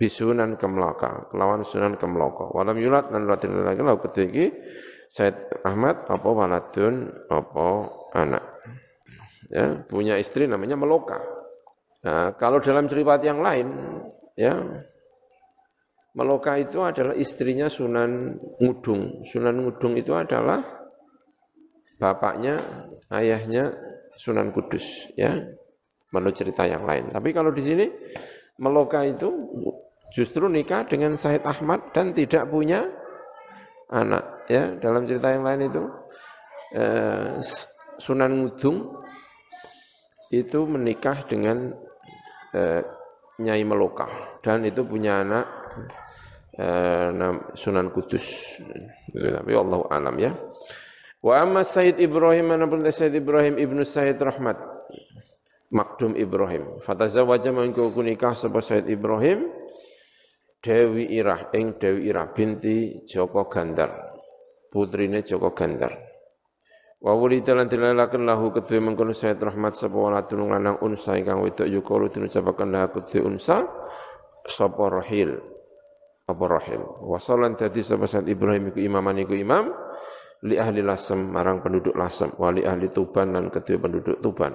bisunan 0.01 0.57
kemlaka 0.57 1.29
kelawan 1.29 1.61
sunan 1.61 2.01
kemlaka 2.01 2.57
walam 2.57 2.81
yulat 2.81 3.13
lan 3.13 3.29
latin 3.29 3.53
lagi 3.53 3.85
lau 3.85 4.01
ketiki 4.01 4.49
Said 5.13 5.37
Ahmad 5.61 6.09
apa 6.09 6.25
waladun 6.25 7.13
apa 7.29 7.67
anak. 8.17 8.45
Ya 9.53 9.85
punya 9.93 10.17
istri 10.17 10.49
namanya 10.49 10.81
Meloka 10.81 11.36
nah 12.07 12.31
kalau 12.39 12.63
dalam 12.63 12.87
cerita 12.87 13.19
yang 13.19 13.43
lain 13.43 13.67
ya 14.39 14.55
Meloka 16.17 16.57
itu 16.57 16.81
adalah 16.81 17.13
istrinya 17.13 17.69
Sunan 17.69 18.41
Ngudung. 18.57 19.21
Sunan 19.29 19.61
Ngudung 19.61 20.01
itu 20.01 20.17
adalah 20.17 20.65
bapaknya, 22.01 22.57
ayahnya 23.13 23.77
Sunan 24.17 24.49
Kudus, 24.49 25.13
ya. 25.13 25.37
Menurut 26.09 26.33
cerita 26.33 26.65
yang 26.65 26.89
lain. 26.89 27.13
Tapi 27.13 27.37
kalau 27.37 27.53
di 27.53 27.61
sini 27.61 27.87
Meloka 28.57 29.05
itu 29.05 29.29
justru 30.17 30.49
nikah 30.49 30.89
dengan 30.89 31.21
Said 31.21 31.45
Ahmad 31.45 31.93
dan 31.93 32.17
tidak 32.17 32.49
punya 32.49 32.89
anak. 33.93 34.49
ya 34.49 34.79
dalam 34.79 35.05
cerita 35.05 35.35
yang 35.35 35.45
lain 35.45 35.69
itu 35.69 35.85
eh, 36.73 37.45
Sunan 38.01 38.41
Ngudung 38.41 39.05
itu 40.33 40.65
menikah 40.65 41.29
dengan 41.29 41.77
eh, 42.57 42.81
Nyai 43.37 43.63
Meloka 43.69 44.41
dan 44.41 44.65
itu 44.65 44.81
punya 44.89 45.21
anak 45.21 45.47
eh, 46.57 47.13
Sunan 47.53 47.93
Kudus. 47.93 48.57
Tapi 49.13 49.53
Allah 49.53 49.81
alam 49.93 50.17
ya. 50.17 50.33
Wa 51.21 51.45
amma 51.45 51.61
Sayyid 51.61 52.01
Ibrahim 52.01 52.57
mana 52.57 52.65
pun 52.65 52.81
Sayyid 52.81 53.21
Ibrahim 53.21 53.61
ibnu 53.61 53.85
Sayyid 53.85 54.17
Rahmat 54.17 54.57
Makdum 55.75 56.17
Ibrahim. 56.17 56.81
Fatazawaja 56.81 57.53
mengko 57.53 57.93
nikah 58.01 58.33
sapa 58.33 58.65
Sayyid 58.65 58.89
Ibrahim 58.89 59.53
Dewi 60.63 61.13
Irah 61.15 61.53
ing 61.53 61.77
Dewi 61.77 62.09
Irah 62.09 62.33
binti 62.33 63.05
Joko 63.05 63.51
Gandar. 63.51 64.17
Putrine 64.71 65.27
Joko 65.27 65.53
Gandar. 65.53 66.06
Wa 66.97 67.13
wulida 67.13 67.53
lan 67.53 67.69
dilalaken 67.69 68.25
lahu 68.25 68.51
kedue 68.51 68.81
mengkono 68.81 69.13
Sayyid 69.13 69.39
Rahmat 69.39 69.77
sapa 69.77 69.95
waladun 69.95 70.49
lanang 70.49 70.81
unsa 70.81 71.21
ingkang 71.21 71.45
wedok 71.45 71.69
yukalu 71.69 72.09
dinucapaken 72.09 72.73
lahu 72.73 72.89
kedue 73.01 73.21
unsa 73.25 73.69
sapa 74.49 74.85
Rahil. 74.89 75.37
Apa 76.27 76.45
Rahil. 76.49 76.83
Wasalan 77.05 77.55
dadi 77.55 77.85
sapa 77.85 78.09
Sayyid 78.09 78.33
Ibrahim 78.33 78.73
iku 78.73 78.81
imaman 78.81 79.21
iku 79.21 79.37
imam 79.37 79.71
li 80.45 80.57
ahli 80.61 80.85
lasem 80.85 81.33
marang 81.33 81.65
penduduk 81.65 81.97
lasem 81.97 82.29
wali 82.37 82.65
ahli 82.65 82.93
tuban 82.93 83.33
dan 83.33 83.49
kedua 83.49 83.81
penduduk 83.81 84.21
tuban 84.21 84.53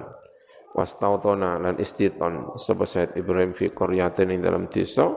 wastautona 0.72 1.60
lan 1.60 1.76
istiton 1.76 2.56
sapa 2.56 2.88
Said 2.88 3.14
Ibrahim 3.16 3.52
fi 3.52 3.70
qaryatin 3.70 4.32
ing 4.32 4.40
dalam 4.40 4.72
desa 4.72 5.12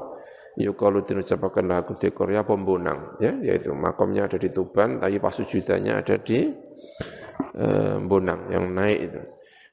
yukalu 0.59 1.03
diucapaken 1.03 1.67
lagu 1.67 1.95
di 1.99 2.11
Korea 2.11 2.43
pembunang 2.43 3.19
ya 3.19 3.35
yaitu 3.39 3.75
makamnya 3.75 4.27
ada 4.27 4.39
di 4.39 4.51
Tuban 4.51 5.03
tapi 5.03 5.19
pasujudannya 5.19 5.93
ada 5.99 6.15
di 6.19 6.47
e, 7.55 7.65
Bonang 8.03 8.51
yang 8.51 8.71
naik 8.71 8.99
itu. 9.12 9.21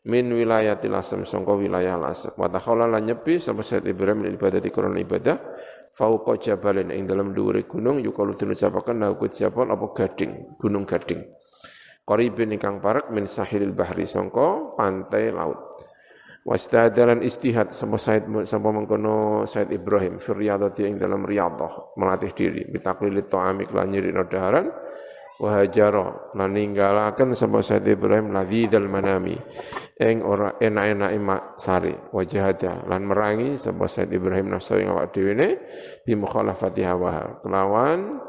Min 0.02 0.34
wilayah 0.34 0.82
tilasem 0.82 1.22
sangka 1.22 1.54
wilayah 1.54 1.94
lasem 1.94 2.34
wa 2.34 2.50
takhala 2.50 2.90
lan 2.90 3.06
nyepi 3.06 3.38
sapa 3.38 3.62
Said 3.62 3.86
Ibrahim 3.86 4.26
ibadah 4.26 4.58
di 4.58 4.70
ibadah. 4.70 5.36
Fauqa 5.92 6.40
jabalin 6.40 6.88
ing 6.90 7.04
dalam 7.04 7.36
dhuwure 7.36 7.68
gunung 7.68 8.00
yukalu 8.00 8.32
diucapaken 8.32 9.04
lahu 9.04 9.28
siapa 9.28 9.62
apa 9.68 9.86
gading 9.92 10.58
gunung 10.58 10.88
gading. 10.88 11.22
Qaribin 12.02 12.50
ingkang 12.50 12.82
parek 12.82 13.14
min 13.14 13.30
sahilil 13.30 13.76
bahri 13.76 14.08
sangka 14.08 14.74
pantai 14.74 15.30
laut. 15.30 15.78
Wastadalan 16.42 17.22
istihad 17.22 17.70
sama 17.70 17.94
Said 17.94 18.26
sama 18.50 18.74
mengkono 18.74 19.46
Said 19.46 19.70
Ibrahim 19.70 20.18
fi 20.18 20.34
riyadati 20.34 20.82
ing 20.82 20.98
dalam 20.98 21.22
riyadah 21.22 21.94
melatih 21.94 22.34
diri. 22.34 22.66
Bitaklil 22.66 23.22
ta'ami 23.22 23.70
kelan 23.70 23.94
nyiri 23.94 24.10
daharan 24.26 24.66
wa 25.42 25.58
hajara 25.58 26.30
lan 26.38 26.54
ninggalaken 26.54 27.34
sapa 27.34 27.66
Said 27.66 27.82
Ibrahim 27.90 28.30
ladzidal 28.30 28.86
manami. 28.86 29.34
Ing 29.98 30.22
ora 30.22 30.54
enak-enak 30.54 31.10
mak 31.18 31.42
sari 31.58 31.90
wa 32.14 32.22
jahada 32.22 32.86
lan 32.86 33.10
merangi 33.10 33.58
sapa 33.58 33.90
Said 33.90 34.14
Ibrahim 34.14 34.54
nafsu 34.54 34.78
ing 34.78 34.94
awak 34.94 35.10
dhewe 35.10 35.34
ne 35.34 35.58
bi 36.06 36.14
mukhalafati 36.14 36.86
hawa. 36.86 37.42
Kelawan 37.42 38.22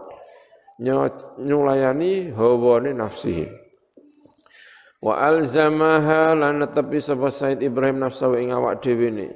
nyulayani 1.37 2.33
hawane 2.33 2.97
nafsihi. 2.97 3.45
Wa 5.05 5.13
alzamaha 5.21 6.33
lan 6.33 6.65
netepi 6.65 6.97
sapa 6.97 7.29
Said 7.29 7.61
Ibrahim 7.61 8.01
nafsu 8.01 8.33
ing 8.41 8.49
awak 8.49 8.81
dhewe 8.81 9.13
ne 9.13 9.27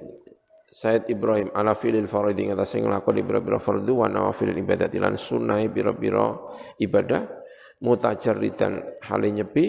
Said 0.73 1.05
Ibrahim 1.13 1.53
ala 1.53 1.77
filil 1.77 2.09
atas 2.09 2.73
sing 2.73 2.89
lakoni 2.89 3.21
biro-biro 3.21 3.61
fardhu 3.61 4.01
wa 4.01 4.09
nawafil 4.09 4.51
ibadat 4.51 4.91
lan 4.99 5.15
sunah 5.15 5.61
biro-biro 5.71 6.53
ibadah 6.77 7.46
mutajarridan 7.81 8.81
hale 9.05 9.29
nyepi 9.31 9.65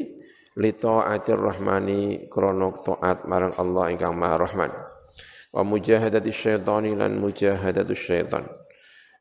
li 0.58 0.70
taatir 0.74 1.38
rahmani 1.38 2.26
krana 2.32 2.72
taat 2.74 3.28
marang 3.28 3.54
Allah 3.54 3.84
ingkang 3.94 4.16
Maha 4.16 4.36
Rahman. 4.40 4.70
Wa 5.54 5.62
mujahadati 5.64 6.32
syaitani 6.32 6.92
lan 6.98 7.16
mujahadatu 7.20 7.94
syaitan. 7.94 8.44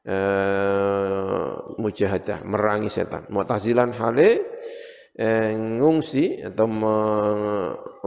Uh, 0.08 1.76
mujahadah 1.84 2.48
merangi 2.48 2.88
setan. 2.88 3.28
Mu'tazilan 3.28 3.92
hale 3.92 4.40
eh, 5.20 5.52
ngungsi 5.52 6.48
atau 6.48 6.64
me, 6.64 6.96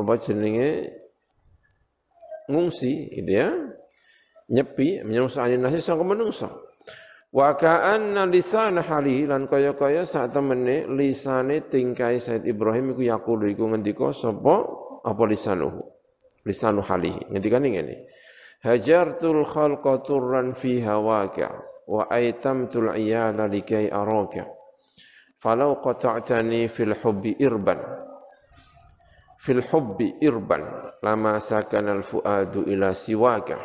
apa 0.01 0.12
jenenge? 0.16 0.97
Ngungsi 2.49 3.21
gitu 3.21 3.31
ya. 3.31 3.53
Nyepi 4.49 5.05
menyengsani 5.05 5.61
nasi 5.61 5.85
sang 5.85 6.01
menungso 6.03 6.69
Wa 7.31 7.55
ka'anna 7.55 8.27
lisan 8.27 8.83
hali 8.83 9.23
lan 9.23 9.47
kaya-kaya 9.47 10.03
sak 10.03 10.35
temene 10.35 10.90
lisane 10.90 11.62
tingkai 11.62 12.19
Said 12.19 12.43
Ibrahim 12.43 12.90
iku 12.90 13.07
yaqulu 13.07 13.47
iku 13.47 13.71
ngendika 13.71 14.11
sapa? 14.11 14.66
Apa 15.07 15.23
lisanuhu? 15.31 15.79
Lisanu 16.43 16.83
halihi. 16.83 17.31
Ngendikan 17.31 17.62
ngene. 17.62 18.11
Hajartul 18.66 19.47
khalqa 19.47 20.03
turran 20.03 20.59
fi 20.59 20.83
hawaka 20.83 21.55
wa 21.87 22.11
aitamtul 22.11 22.90
iyala 22.99 23.47
likai 23.47 23.87
araka. 23.87 24.51
Falau 25.38 25.79
qata'tani 25.79 26.66
fil 26.66 26.99
hubbi 26.99 27.38
irban. 27.38 27.79
Fil 29.38 29.62
hubbi 29.71 30.19
irban 30.19 30.66
lama 31.01 31.38
sakana 31.38 31.95
al 31.95 32.03
fuadu 32.03 32.66
ila 32.66 32.90
siwaka. 32.90 33.57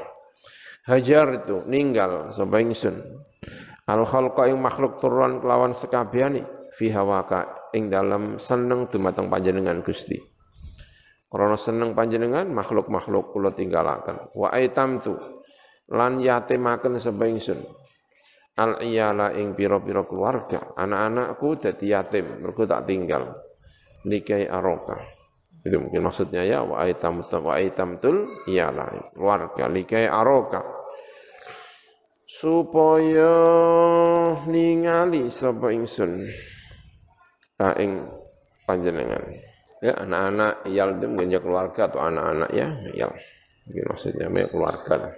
Hajartu 0.86 1.66
ninggal 1.66 2.30
sapa 2.30 2.62
ingsun 2.62 3.26
Al 3.86 4.02
khalqa 4.02 4.50
ing 4.50 4.58
makhluk 4.58 4.98
turun 4.98 5.38
kelawan 5.38 5.78
sekabehane 5.78 6.72
fi 6.74 6.90
hawaka 6.90 7.70
ing 7.78 7.94
dalam 7.94 8.42
seneng 8.42 8.90
dumateng 8.90 9.30
panjenengan 9.30 9.86
Gusti. 9.86 10.18
Krana 11.30 11.60
seneng 11.60 11.94
panjenengan 11.94 12.50
makhluk-makhluk 12.50 13.36
kula 13.36 13.52
tinggalaken. 13.54 14.34
Wa 14.34 14.56
aitam 14.56 15.04
tu 15.04 15.14
lan 15.92 16.18
yatimaken 16.18 16.98
sapa 16.98 17.30
ingsun. 17.30 17.60
Al 18.56 18.80
iyala 18.80 19.36
ing 19.36 19.52
pira-pira 19.52 20.08
keluarga, 20.08 20.72
anak-anakku 20.80 21.60
dadi 21.60 21.92
yatim, 21.92 22.40
mergo 22.40 22.64
tak 22.64 22.88
tinggal. 22.88 23.36
Nikai 24.08 24.48
aroka. 24.48 24.96
Itu 25.66 25.82
mungkin 25.82 26.06
maksudnya 26.06 26.46
ya 26.46 26.62
wa 26.62 26.86
aitam 26.86 27.26
wa 27.26 27.54
aitam 27.58 27.98
tul 27.98 28.30
iyala 28.46 29.12
keluarga 29.18 29.66
likai 29.66 30.06
aroka 30.06 30.62
supaya 32.36 33.36
ningali 34.44 35.32
sapa 35.32 35.72
ingsun? 35.72 36.20
Ka 37.56 37.72
ing 37.80 38.04
panjenengan. 38.68 39.24
Ya 39.80 39.96
anak-anak 40.04 40.68
iyal 40.68 41.00
itu 41.00 41.40
keluarga 41.40 41.88
atau 41.88 42.04
anak-anak 42.04 42.50
ya 42.52 42.68
iyal. 42.92 43.14
Mungkin 43.66 43.86
maksudnya 43.88 44.28
ya 44.28 44.48
keluarga 44.52 45.16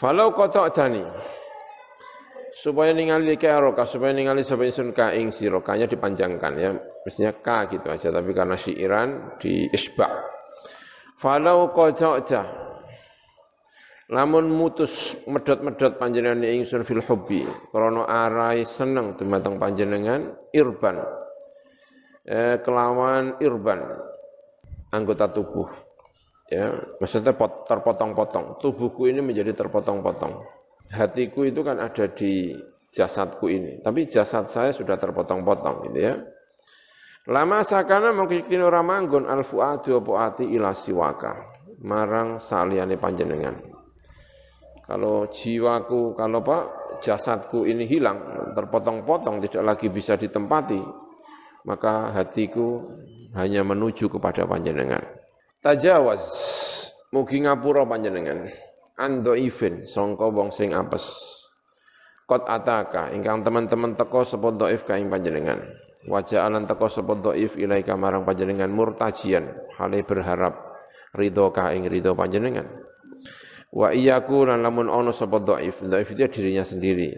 falau 0.00 0.32
jani. 0.72 1.04
Supaya 2.50 2.92
ningali 2.92 3.40
ka 3.40 3.60
roka 3.60 3.88
supaya 3.88 4.12
ningali 4.12 4.44
sapa 4.44 4.68
ingsun 4.68 4.92
ka 4.92 5.12
ing 5.16 5.32
sirokanya 5.32 5.88
dipanjangkan 5.88 6.52
ya. 6.60 6.72
Mestinya 7.04 7.32
ka 7.40 7.68
gitu 7.72 7.88
aja 7.88 8.12
tapi 8.12 8.36
karena 8.36 8.56
syiiran 8.56 9.40
di 9.40 9.68
isba. 9.72 10.08
Falau 11.16 11.72
qata'ta 11.72 12.69
Lamun 14.10 14.50
mutus 14.50 15.14
medot-medot 15.30 15.94
panjenengan 15.94 16.42
ingsun 16.42 16.82
fil 16.82 16.98
hubbi 16.98 17.46
krana 17.70 18.10
arai 18.10 18.66
seneng 18.66 19.14
dumateng 19.14 19.54
panjenengan 19.62 20.34
irban. 20.50 20.98
Eh, 22.26 22.58
kelawan 22.58 23.38
irban 23.38 23.86
anggota 24.90 25.30
tubuh. 25.30 25.70
Ya 26.50 26.74
maksudnya 26.98 27.38
terpotong-potong. 27.38 28.58
Tubuhku 28.58 29.06
ini 29.06 29.22
menjadi 29.22 29.54
terpotong-potong. 29.54 30.42
Hatiku 30.90 31.46
itu 31.46 31.62
kan 31.62 31.78
ada 31.78 32.10
di 32.10 32.50
jasadku 32.90 33.46
ini. 33.46 33.78
Tapi 33.78 34.10
jasad 34.10 34.50
saya 34.50 34.74
sudah 34.74 34.98
terpotong-potong 34.98 35.86
gitu 35.86 35.98
ya. 36.02 36.18
Lama 37.30 37.62
sakana 37.62 38.10
mungkin 38.10 38.58
ora 38.58 38.82
manggon 38.82 39.30
al 39.30 39.46
fuadu 39.46 40.02
ila 40.50 40.74
siwaka. 40.74 41.62
Marang 41.86 42.42
saliyane 42.42 42.98
panjenengan 42.98 43.69
kalau 44.90 45.30
jiwaku, 45.30 46.18
kalau 46.18 46.42
Pak 46.42 46.98
jasadku 46.98 47.62
ini 47.62 47.86
hilang, 47.86 48.50
terpotong-potong, 48.58 49.38
tidak 49.46 49.62
lagi 49.62 49.86
bisa 49.86 50.18
ditempati, 50.18 50.82
maka 51.62 52.10
hatiku 52.10 52.90
hanya 53.38 53.62
menuju 53.62 54.10
kepada 54.10 54.50
panjenengan. 54.50 54.98
Tajawaz, 55.62 56.26
mugi 57.14 57.38
ngapura 57.38 57.86
panjenengan. 57.86 58.50
Ando 58.98 59.38
ifin, 59.38 59.86
songko 59.86 60.34
wong 60.34 60.50
sing 60.50 60.74
apes. 60.74 61.06
Kot 62.26 62.50
ataka, 62.50 63.14
ingkang 63.14 63.46
teman-teman 63.46 63.94
teko 63.94 64.26
sepot 64.26 64.58
doif 64.58 64.82
ka 64.82 64.98
ing 64.98 65.06
panjenengan. 65.06 65.70
Wajah 66.10 66.50
alan 66.50 66.66
teko 66.66 66.90
sepot 66.90 67.22
doif 67.22 67.54
ilaika 67.54 67.94
marang 67.94 68.26
panjenengan 68.26 68.74
murtajian, 68.74 69.54
hale 69.78 70.02
berharap 70.02 70.58
ridho 71.14 71.54
ka 71.54 71.70
ing 71.78 71.86
ridho 71.86 72.18
panjenengan 72.18 72.89
Wa 73.70 73.94
iyyaku 73.94 74.50
lan 74.50 74.66
lamun 74.66 74.90
ono 74.90 75.14
sapa 75.14 75.38
dhaif, 75.38 75.86
dhaif 75.86 76.10
itu 76.10 76.26
dirinya 76.26 76.66
sendiri. 76.66 77.14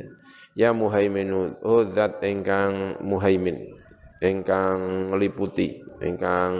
Ya 0.52 0.76
muhaiminu, 0.76 1.56
oh 1.64 1.80
zat 1.88 2.20
engkang 2.20 3.00
muhaimin, 3.00 3.72
engkang 4.20 5.08
ngeliputi, 5.08 5.80
engkang 6.04 6.52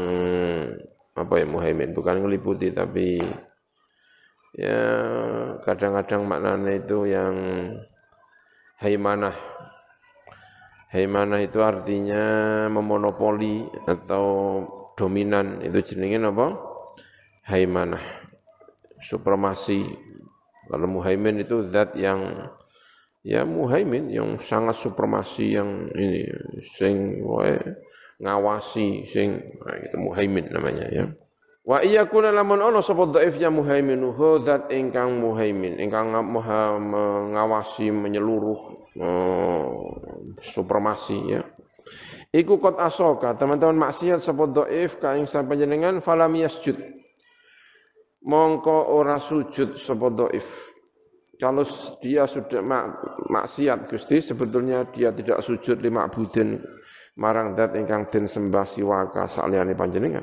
apa 1.12 1.34
ya 1.36 1.44
muhaimin, 1.44 1.92
bukan 1.92 2.24
ngeliputi 2.24 2.72
tapi 2.72 3.20
ya 4.56 4.80
kadang-kadang 5.60 6.24
maknanya 6.24 6.72
itu 6.72 7.04
yang 7.04 7.36
haimanah. 8.80 9.36
Haimanah 10.88 11.40
itu 11.44 11.60
artinya 11.60 12.24
memonopoli 12.72 13.64
atau 13.84 14.24
dominan. 14.96 15.60
Itu 15.64 15.80
jenenge 15.84 16.20
apa? 16.20 16.52
Haimanah 17.48 18.21
supremasi 19.02 19.82
kalau 20.70 20.86
muhaimin 20.86 21.42
itu 21.42 21.66
zat 21.68 21.98
yang 21.98 22.48
ya 23.26 23.42
muhaimin 23.42 24.08
yang 24.08 24.38
sangat 24.38 24.78
supremasi 24.78 25.58
yang 25.58 25.90
ini 25.98 26.30
sing 26.62 27.22
wae 27.26 27.58
ngawasi 28.22 29.04
sing 29.10 29.42
nah, 29.62 29.76
itu 29.78 29.96
muhaimin 29.98 30.46
namanya 30.54 30.86
ya 30.88 31.04
Wa 31.62 31.78
iya 31.78 32.10
kuna 32.10 32.34
lamun 32.34 32.58
ono 32.58 32.82
sapa 32.82 33.06
dhaifnya 33.06 33.46
muhaimin 33.46 34.02
hu 34.02 34.42
zat 34.42 34.66
ingkang 34.74 35.22
muhaimin 35.22 35.78
ingkang 35.78 36.10
maha 36.10 36.74
mengawasi 36.74 37.86
menyeluruh 37.94 38.90
uh, 38.98 39.70
supremasi 40.42 41.38
ya. 41.38 41.46
Iku 42.34 42.58
kot 42.58 42.82
asoka 42.82 43.38
teman-teman 43.38 43.78
maksiat 43.78 44.18
sapa 44.18 44.50
dhaif 44.50 44.98
ka 44.98 45.14
ing 45.14 45.30
panjenengan 45.30 46.02
falam 46.02 46.34
yasjud. 46.34 46.74
Mongko 48.22 48.94
ora 48.94 49.18
sujud 49.18 49.74
sapa 49.74 50.06
dhaif. 50.14 50.46
Kalau 51.42 51.66
dia 51.98 52.22
sudah 52.22 52.62
mak, 52.62 53.02
maksiat 53.26 53.90
Gusti 53.90 54.22
sebetulnya 54.22 54.86
dia 54.94 55.10
tidak 55.10 55.42
sujud 55.42 55.82
lima 55.82 56.06
budin 56.06 56.54
marang 57.18 57.58
zat 57.58 57.74
ingkang 57.74 58.06
den 58.06 58.30
sembah 58.30 58.62
siwaka 58.62 59.26
saliyane 59.26 59.74
panjenengan. 59.74 60.22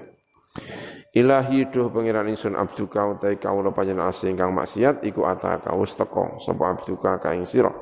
Ilahi 1.11 1.67
duh 1.67 1.91
pangeran 1.91 2.31
insun 2.31 2.55
abduka 2.55 3.03
utai 3.03 3.35
kawula 3.35 3.75
panjenengan 3.75 4.15
asing 4.15 4.39
kang 4.39 4.55
maksiat 4.55 5.03
iku 5.03 5.27
ata 5.27 5.59
kaus 5.59 5.99
teko 5.99 6.39
sapa 6.39 6.71
abduka 6.71 7.19
ka 7.19 7.35
ing 7.35 7.43
sira. 7.43 7.73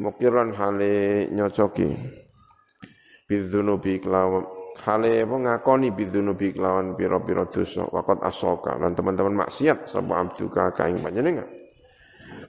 Mukiran 0.00 0.56
hale 0.56 1.28
nyocoki 1.28 1.92
bidzunubi 3.28 4.00
kelawan 4.00 4.48
hale 4.82 5.22
ngakoni 5.22 5.94
bidzunubi 5.94 6.56
kelawan 6.56 6.98
pira-pira 6.98 7.46
dosa 7.46 7.86
waqat 7.86 8.26
asoka 8.26 8.74
lan 8.74 8.98
teman-teman 8.98 9.46
maksiat 9.46 9.86
sapa 9.86 10.18
abduka 10.18 10.74
ka 10.74 10.90
ing 10.90 10.98
panjenengan. 10.98 11.46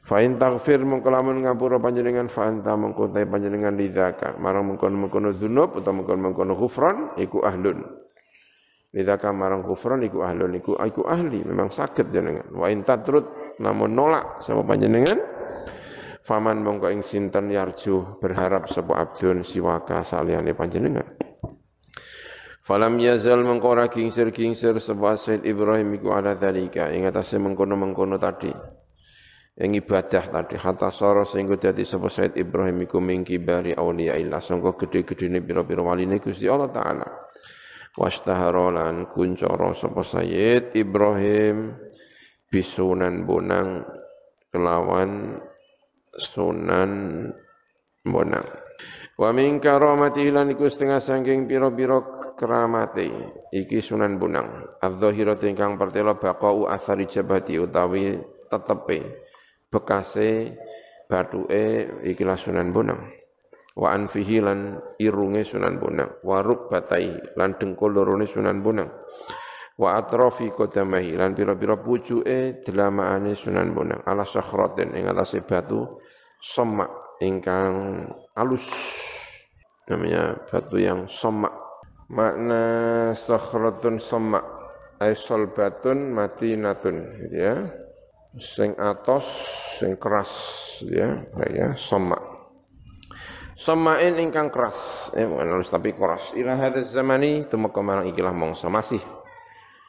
Fa 0.05 0.21
in 0.21 0.37
taghfir 0.37 0.81
ngapura 0.81 1.77
panjenengan 1.77 2.29
fa 2.29 2.49
anta 2.49 2.73
mongko 2.73 3.13
panjenengan 3.13 3.73
lidzaka 3.77 4.37
marang 4.41 4.73
mengkono-mengkono 4.73 5.29
dzunub 5.29 5.77
utawa 5.77 6.01
mengkono-mengkono 6.01 6.53
ghufran 6.57 7.17
iku 7.17 7.41
ahlun 7.41 8.05
Lidaka 8.95 9.35
marang 9.35 9.67
kufran 9.67 10.07
iku 10.07 10.23
ahlun 10.23 10.55
iku 10.55 10.79
iku 10.79 11.03
ahli 11.03 11.43
memang 11.43 11.67
sakit 11.67 12.07
jenengan. 12.15 12.47
Wa 12.55 12.71
in 12.71 12.87
tatrut 12.87 13.59
namun 13.59 13.91
nolak 13.91 14.39
sama 14.39 14.63
panjenengan 14.63 15.19
faman 16.23 16.63
mongko 16.63 16.87
ing 16.95 17.03
sinten 17.03 17.51
yarju 17.51 18.23
berharap 18.23 18.71
sapa 18.71 19.03
abdun 19.03 19.43
siwaka 19.43 19.99
saliyane 19.99 20.55
panjenengan. 20.55 21.03
Falam 22.65 22.97
yazal 22.97 23.45
mengko 23.45 23.77
ora 23.77 23.85
kingsir-kingsir 23.85 24.81
sapa 24.81 25.21
Said 25.21 25.45
Ibrahim 25.45 26.01
iku 26.01 26.17
ala 26.17 26.33
dalika 26.33 26.89
ing 26.89 27.05
atase 27.05 27.37
mengkono-mengkono 27.37 28.17
tadi. 28.17 28.49
Ing 29.61 29.69
ibadah 29.77 30.33
tadi. 30.33 30.57
Hatta 30.57 30.89
sara 30.89 31.29
sehingga 31.29 31.61
dadi 31.61 31.85
sapa 31.85 32.09
Said 32.09 32.33
Ibrahim 32.41 32.89
iku 32.89 32.97
mingki 32.97 33.37
bari 33.37 33.77
auliya 33.77 34.17
illah 34.17 34.41
sangka 34.41 34.73
gede-gedene 34.81 35.45
pira-pira 35.45 35.85
waline 35.85 36.17
Gusti 36.17 36.49
Allah 36.49 36.73
taala. 36.73 37.05
Wastaharolan 37.95 39.13
kuncoro 39.13 39.77
sapa 39.77 40.01
Sayyid 40.01 40.73
Ibrahim 40.73 41.71
bisunan 42.49 43.23
bonang 43.23 43.87
kelawan 44.49 45.39
sunan 46.17 46.91
bonang 48.03 48.64
Wa 49.15 49.31
min 49.31 49.63
karamati 49.63 50.27
lan 50.27 50.51
iku 50.51 50.67
setengah 50.67 50.99
saking 50.99 51.47
pira-pira 51.47 52.03
keramate 52.35 53.07
iki 53.55 53.79
sunan 53.79 54.19
bonang. 54.19 54.75
Adz-dzahiratu 54.83 55.47
ingkang 55.47 55.79
pertela 55.79 56.19
baqau 56.19 56.67
asari 56.67 57.07
jabati 57.07 57.55
utawi 57.55 58.19
tetepe. 58.51 59.23
Bekase 59.71 60.59
batuke 61.07 61.95
ikilah 62.03 62.35
sunan 62.35 62.75
bonang. 62.75 63.07
Wa 63.75 63.91
anfihi 63.91 64.39
lan 64.39 64.79
irunge 65.03 65.43
Sunan 65.43 65.75
Bonang. 65.75 66.23
Wa 66.23 66.39
rukbatai 66.39 67.35
lan 67.35 67.59
dengkul 67.59 67.91
lorone 67.91 68.23
Sunan 68.23 68.63
Bonang. 68.63 68.87
Wa 69.75 69.99
atrafi 69.99 70.55
qadamahi 70.55 71.19
lan 71.19 71.35
pira-pira 71.35 71.75
pucuke 71.75 72.63
delamaane 72.63 73.35
Sunan 73.35 73.75
Bonang. 73.75 73.99
Ala 74.07 74.23
sakhratin 74.23 74.95
ing 74.95 75.11
atase 75.11 75.43
batu 75.43 75.99
semak 76.39 77.19
ingkang 77.19 78.07
alus 78.39 78.63
namanya 79.85 80.37
batu 80.49 80.77
yang 80.81 81.05
semak 81.05 81.53
makna 82.09 82.63
sakhratun 83.17 84.01
semak 84.01 84.45
ay 85.01 85.13
solbatun 85.13 86.13
matinatun 86.13 86.95
gitu 87.25 87.37
ya. 87.37 87.55
Sing 88.35 88.75
atos 88.75 89.25
sing 89.79 89.95
keras 89.95 90.31
ya. 90.83 91.23
Ya 91.51 91.71
semak 91.79 92.35
Samain 93.55 94.19
ingkang 94.19 94.51
keras, 94.51 95.09
eh 95.15 95.23
bukan 95.23 95.47
harus 95.57 95.71
tapi 95.71 95.95
keras. 95.95 96.35
Ila 96.35 96.59
hadis 96.59 96.91
zamani 96.91 97.47
tumeka 97.47 97.79
marang 97.79 98.05
ikilah 98.05 98.35
mongso 98.35 98.67
masih. 98.67 98.99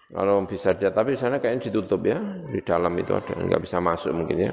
Kalau 0.07 0.39
bisa 0.47 0.71
dia, 0.71 0.95
tapi 0.95 1.19
sana 1.19 1.43
kayaknya 1.43 1.67
ditutup 1.67 1.99
ya, 2.07 2.17
di 2.47 2.63
dalam 2.63 2.95
itu 2.95 3.11
ada, 3.11 3.35
enggak 3.35 3.67
bisa 3.67 3.83
masuk 3.83 4.15
mungkin 4.15 4.39
ya. 4.49 4.53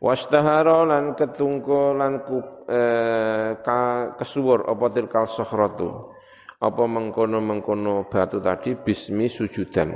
Wastahara 0.00 0.88
lan 0.88 1.12
ketungko 1.12 1.92
lan 1.92 2.24
ku, 2.24 2.40
eh, 2.64 3.60
ka, 3.60 4.16
kesuwur 4.16 4.64
apa 4.64 4.88
tilkal 4.88 5.28
sokrotu. 5.28 6.16
Apa 6.60 6.84
mengkono-mengkono 6.88 8.08
batu 8.08 8.40
tadi 8.40 8.76
bismi 8.80 9.28
sujudan. 9.28 9.92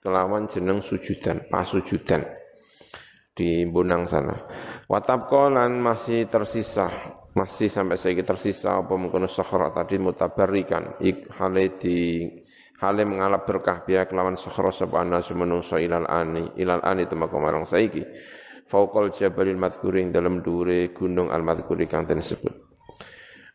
Kelawan 0.00 0.48
jeneng 0.48 0.84
sujudan, 0.84 1.48
pasujudan 1.48 2.24
di 3.32 3.64
Bunang 3.68 4.04
sana. 4.08 4.36
Watabko 4.88 5.48
lan 5.52 5.80
masih 5.80 6.28
tersisa 6.28 6.88
masih 7.34 7.66
sampai 7.66 7.98
saya 7.98 8.22
tersisa 8.22 8.78
apa 8.78 8.94
mengkono 8.94 9.26
sakhra 9.26 9.74
tadi 9.74 9.98
mutabarikan 9.98 11.02
ik 11.02 11.34
hale 11.34 11.74
di 11.74 12.30
hale 12.78 13.02
mengalap 13.02 13.42
berkah 13.42 13.82
biak 13.82 14.14
lawan 14.14 14.38
sakhra 14.38 14.70
sapa 14.70 15.02
ana 15.02 15.18
sumenungso 15.18 15.74
ilal 15.74 16.06
ani 16.06 16.54
ilal 16.54 16.78
ani 16.86 17.10
temako 17.10 17.42
marang 17.42 17.66
saiki 17.66 18.06
fauqal 18.68 19.12
jabalil 19.12 19.60
madhkuri 19.60 20.08
dalam 20.08 20.40
dure 20.40 20.92
gunung 20.92 21.28
al 21.28 21.44
madhkuri 21.44 21.88
kang 21.88 22.08
den 22.08 22.24
sebut 22.24 22.64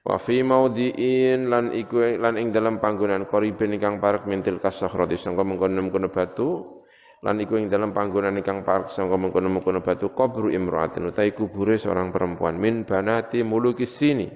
wa 0.10 0.16
fi 0.16 0.42
maudhi'in 0.42 1.52
lan 1.52 1.76
iku 1.76 2.18
lan 2.18 2.40
ing 2.40 2.56
dalam 2.56 2.80
panggonan 2.80 3.28
qaribin 3.28 3.76
ingkang 3.76 4.00
parek 4.00 4.26
mintil 4.26 4.58
kasakhrati 4.58 5.20
sangka 5.20 5.44
mengkono-mengkono 5.44 6.08
batu 6.10 6.82
lan 7.20 7.36
iku 7.44 7.60
ing 7.60 7.68
dalam 7.68 7.92
panggonan 7.92 8.40
ingkang 8.40 8.64
parek 8.64 8.96
sangka 8.96 9.20
mengkono-mengkono 9.20 9.84
batu 9.84 10.16
kubru 10.16 10.48
imra'atin 10.50 11.12
utai 11.12 11.36
kubure 11.36 11.76
seorang 11.76 12.16
perempuan 12.16 12.56
min 12.56 12.88
banati 12.88 13.44
muluki 13.44 13.84
sini. 13.84 14.28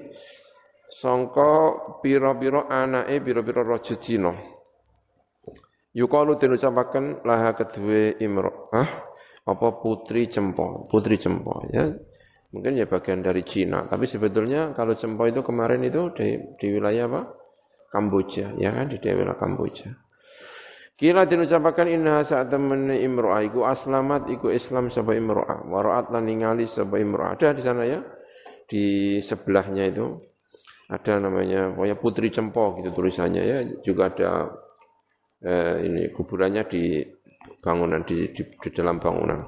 Sangka 0.94 1.74
pira-pira 2.06 2.70
anake 2.70 3.18
pira-pira 3.18 3.66
raja 3.66 3.98
Cina. 3.98 4.30
Yukalu 5.98 6.38
den 6.38 6.54
laha 7.26 7.50
kedue 7.58 8.14
imra'ah 8.22 9.13
apa 9.44 9.68
putri 9.80 10.32
cempo 10.32 10.88
putri 10.88 11.20
cempo 11.20 11.68
ya 11.72 11.92
mungkin 12.56 12.80
ya 12.80 12.88
bagian 12.88 13.20
dari 13.20 13.44
Cina 13.44 13.84
tapi 13.90 14.08
sebetulnya 14.08 14.72
kalau 14.72 14.96
cempo 14.96 15.28
itu 15.28 15.44
kemarin 15.44 15.84
itu 15.84 16.14
di, 16.16 16.40
di 16.56 16.68
wilayah 16.72 17.12
apa 17.12 17.22
Kamboja 17.92 18.58
ya 18.58 18.74
kan 18.74 18.90
di 18.90 18.98
daerah 18.98 19.38
Kamboja 19.38 20.04
Kila 20.94 21.26
den 21.26 21.50
ucapaken 21.50 21.90
inna 21.90 22.22
saat 22.22 22.54
temen 22.54 22.86
imro'ah 22.94 23.42
iku 23.42 23.66
aslamat 23.66 24.30
iku 24.30 24.54
Islam 24.54 24.94
sapa 24.94 25.18
imro'ah. 25.18 25.66
Waraat 25.66 26.14
lan 26.14 26.30
ningali 26.30 26.70
sapa 26.70 27.02
imro'ah. 27.02 27.34
Ada 27.34 27.58
di 27.58 27.64
sana 27.66 27.84
ya. 27.84 28.00
Di 28.70 29.18
sebelahnya 29.20 29.90
itu 29.90 30.22
ada 30.88 31.18
namanya 31.18 31.74
pokoknya 31.74 31.98
Putri 31.98 32.30
Cempo 32.30 32.78
gitu 32.78 32.94
tulisannya 32.94 33.42
ya. 33.42 33.58
Juga 33.82 34.14
ada 34.14 34.54
eh, 35.42 35.90
ini 35.90 36.14
kuburannya 36.14 36.64
di 36.70 37.02
bangunan 37.64 38.04
di, 38.04 38.28
di, 38.36 38.44
di 38.44 38.70
dalam 38.76 39.00
bangunan. 39.00 39.40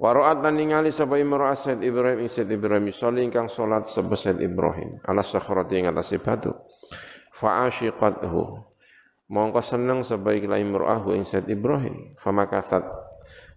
Waraat 0.00 0.40
lan 0.40 0.56
ningali 0.56 0.88
sapa 0.88 1.20
imro'ah 1.20 1.52
Said 1.52 1.84
Ibrahim 1.84 2.24
ing 2.24 2.32
Said 2.32 2.48
Ibrahim 2.48 2.88
sholli 2.88 3.28
ingkang 3.28 3.52
salat 3.52 3.84
sapa 3.84 4.16
Said 4.16 4.40
Ibrahim. 4.40 4.96
Ala 5.04 5.20
sakhrati 5.20 5.76
ing 5.76 5.92
atase 5.92 6.16
batu. 6.16 6.56
Fa 7.36 7.68
ashiqathu 7.68 8.64
mongko 9.28 9.60
seneng 9.60 10.00
sebaik 10.00 10.48
la 10.48 10.56
imra'ah 10.56 11.04
ing 11.12 11.28
Said 11.28 11.52
Ibrahim. 11.52 12.16
Famakathat 12.16 12.88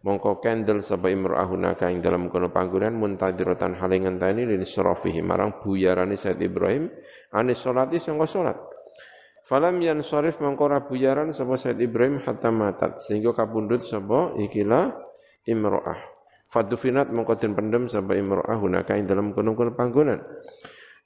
mongko 0.03 0.43
kendel 0.43 0.83
sapa 0.83 1.07
imra'ahuna 1.07 1.79
ka 1.79 1.87
ing 1.87 2.03
dalam 2.03 2.27
kono 2.27 2.51
panggonan 2.51 2.99
muntadiratan 2.99 3.79
hale 3.79 3.95
ngenteni 4.03 4.43
lin 4.43 4.63
syarafihi 4.67 5.23
marang 5.23 5.63
buyarane 5.63 6.19
Said 6.19 6.43
Ibrahim. 6.43 6.91
Anis 7.31 7.63
salati 7.63 7.95
sangka 8.03 8.27
salat 8.27 8.68
falam 9.49 9.81
yansarif 9.81 10.37
mongko 10.37 10.69
ra 10.69 10.85
buyaran 10.85 11.33
sapa 11.33 11.57
Said 11.57 11.81
Ibrahim 11.81 12.21
hatta 12.21 12.53
matat. 12.53 13.01
Sehingga 13.01 13.33
kapundhut 13.33 13.81
sapa 13.81 14.37
ikilah 14.37 14.93
imra'ah 15.49 15.97
fadufinat 16.53 17.09
mongko 17.09 17.33
den 17.41 17.57
pendem 17.57 17.89
sapa 17.89 18.13
imra'ahuna 18.13 18.85
ka 18.85 18.93
ing 18.93 19.09
dalam 19.09 19.33
kono-kono 19.33 19.73
panggonan. 19.73 20.21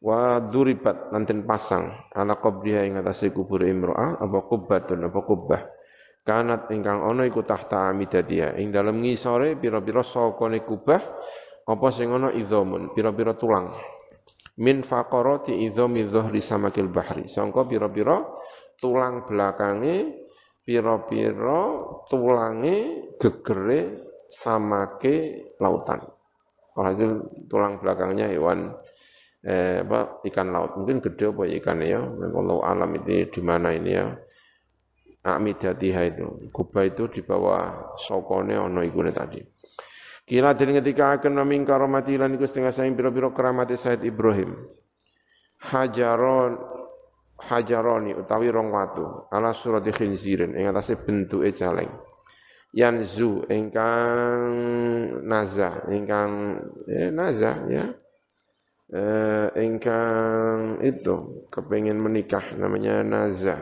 Wa 0.03 0.43
duribat 0.43 1.15
nanten 1.15 1.47
pasang 1.47 2.11
ala 2.11 2.35
qabriha 2.35 2.83
ing 2.83 2.99
atase 2.99 3.31
kubur 3.31 3.63
imra'ah 3.63 4.19
apa 4.19 4.39
kubbatun 4.43 5.07
apa 5.07 5.19
kubbah. 5.23 5.61
Kanat 6.23 6.71
ingkang 6.71 7.03
ana 7.03 7.23
iku 7.23 7.43
tahta 7.43 7.87
amidadia 7.91 8.55
ing 8.59 8.71
dalem 8.71 8.99
ngisore 8.99 9.55
pira-pira 9.55 10.03
sakone 10.03 10.63
kubah 10.63 10.99
apa 11.63 11.87
sing 11.95 12.11
ana 12.11 12.31
idzamun 12.31 12.91
pira-pira 12.91 13.35
tulang 13.35 13.71
min 14.61 14.85
faqarati 14.85 15.65
idzami 15.65 16.05
dhahri 16.05 16.41
samakil 16.43 16.91
bahri. 16.93 17.25
Sangka 17.25 17.65
pira-pira 17.65 18.21
tulang 18.77 19.25
belakange 19.25 20.23
pira-pira 20.63 21.61
tulange 22.05 22.77
gegere 23.17 24.07
samake 24.29 25.47
lautan. 25.59 26.01
Alhasil 26.73 27.45
tulang 27.49 27.77
belakangnya 27.77 28.33
hewan 28.33 28.73
eh, 29.45 29.85
apa 29.85 30.23
ikan 30.25 30.49
laut. 30.49 30.73
Mungkin 30.79 31.03
gede 31.05 31.29
apa 31.29 31.43
ikan 31.61 31.85
ya? 31.85 32.01
Allah 32.01 32.57
alam 32.65 32.89
itu 32.97 33.29
di 33.29 33.41
mana 33.45 33.69
ini 33.73 33.91
ya? 33.93 34.09
Amidatiha 35.23 36.01
itu. 36.09 36.51
Kuba 36.51 36.83
itu 36.83 37.07
di 37.07 37.23
bawah 37.23 37.95
sokone 37.95 38.59
ono 38.59 38.83
ikune 38.83 39.15
tadi. 39.15 39.39
Kila 40.23 40.55
den 40.55 40.71
ketika 40.79 41.19
akan 41.19 41.43
naming 41.43 41.67
karomati 41.67 42.15
lan 42.15 42.39
iku 42.39 42.47
setengah 42.47 42.71
saing 42.71 42.95
pira-pira 42.95 43.35
keramati 43.35 43.75
Said 43.75 44.07
Ibrahim. 44.07 44.55
Hajaron 45.59 46.59
hajaroni 47.43 48.15
utawi 48.15 48.47
rong 48.47 48.71
watu 48.71 49.27
ala 49.27 49.51
surati 49.51 49.91
khinzirin 49.91 50.55
ing 50.55 50.71
atase 50.71 50.95
bentuke 50.95 51.51
caleng. 51.51 51.91
Yanzu 52.73 53.45
ingkang 53.51 54.49
naza 55.27 55.83
ingkang 55.91 56.31
eh, 56.87 57.11
naza 57.11 57.51
ya. 57.67 57.85
Eh, 58.93 59.47
ingkang 59.59 60.79
itu 60.85 61.47
kepengen 61.51 61.99
menikah 61.99 62.43
namanya 62.55 63.01
naza 63.03 63.57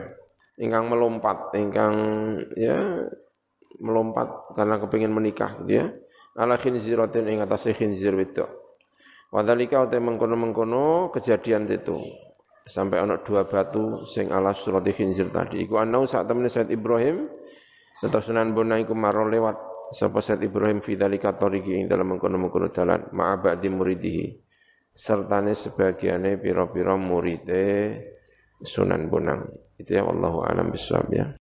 ingkang 0.60 0.86
melompat, 0.86 1.50
ingkang 1.56 1.96
ya 2.54 3.08
melompat 3.80 4.52
karena 4.54 4.76
kepingin 4.78 5.12
menikah 5.12 5.58
gitu 5.64 5.72
ya. 5.82 5.86
Ala 6.32 6.56
khinziratin 6.56 7.28
ing 7.28 7.44
atase 7.44 7.76
khinzir 7.76 8.16
wedok. 8.16 8.48
Wadhalika 9.32 9.84
uta 9.84 9.96
mengkono-mengkono 9.96 11.12
kejadian 11.12 11.64
itu. 11.68 11.96
Sampai 12.62 13.02
ana 13.02 13.18
dua 13.20 13.48
batu 13.48 14.06
sing 14.06 14.30
ala 14.30 14.54
surati 14.54 14.92
khinzir 14.94 15.32
tadi. 15.32 15.64
Iku 15.64 15.80
anau 15.80 16.06
saat 16.06 16.28
temen 16.30 16.46
Said 16.46 16.70
Ibrahim 16.70 17.26
tetap 17.98 18.22
Sunan 18.22 18.54
Bona 18.54 18.78
iku 18.78 18.94
maro 18.94 19.26
lewat 19.26 19.56
sapa 19.92 20.22
Said 20.22 20.40
Ibrahim 20.46 20.78
fi 20.78 20.94
dzalika 20.94 21.34
tariqi 21.34 21.74
ing 21.74 21.90
dalam 21.90 22.14
mengkono-mengkono 22.14 22.70
dalan 22.70 23.10
ma'abadi 23.10 23.68
muridihi 23.72 24.26
sertane 24.92 25.56
sebagiane 25.56 26.36
pira-pira 26.38 26.94
muride 26.94 27.98
Sunan 28.62 29.10
Bonang. 29.10 29.42
Itu 29.74 29.98
yang 29.98 30.14
Allah 30.14 30.54
alam 30.54 30.70
bisawab 30.70 31.10
ya. 31.10 31.26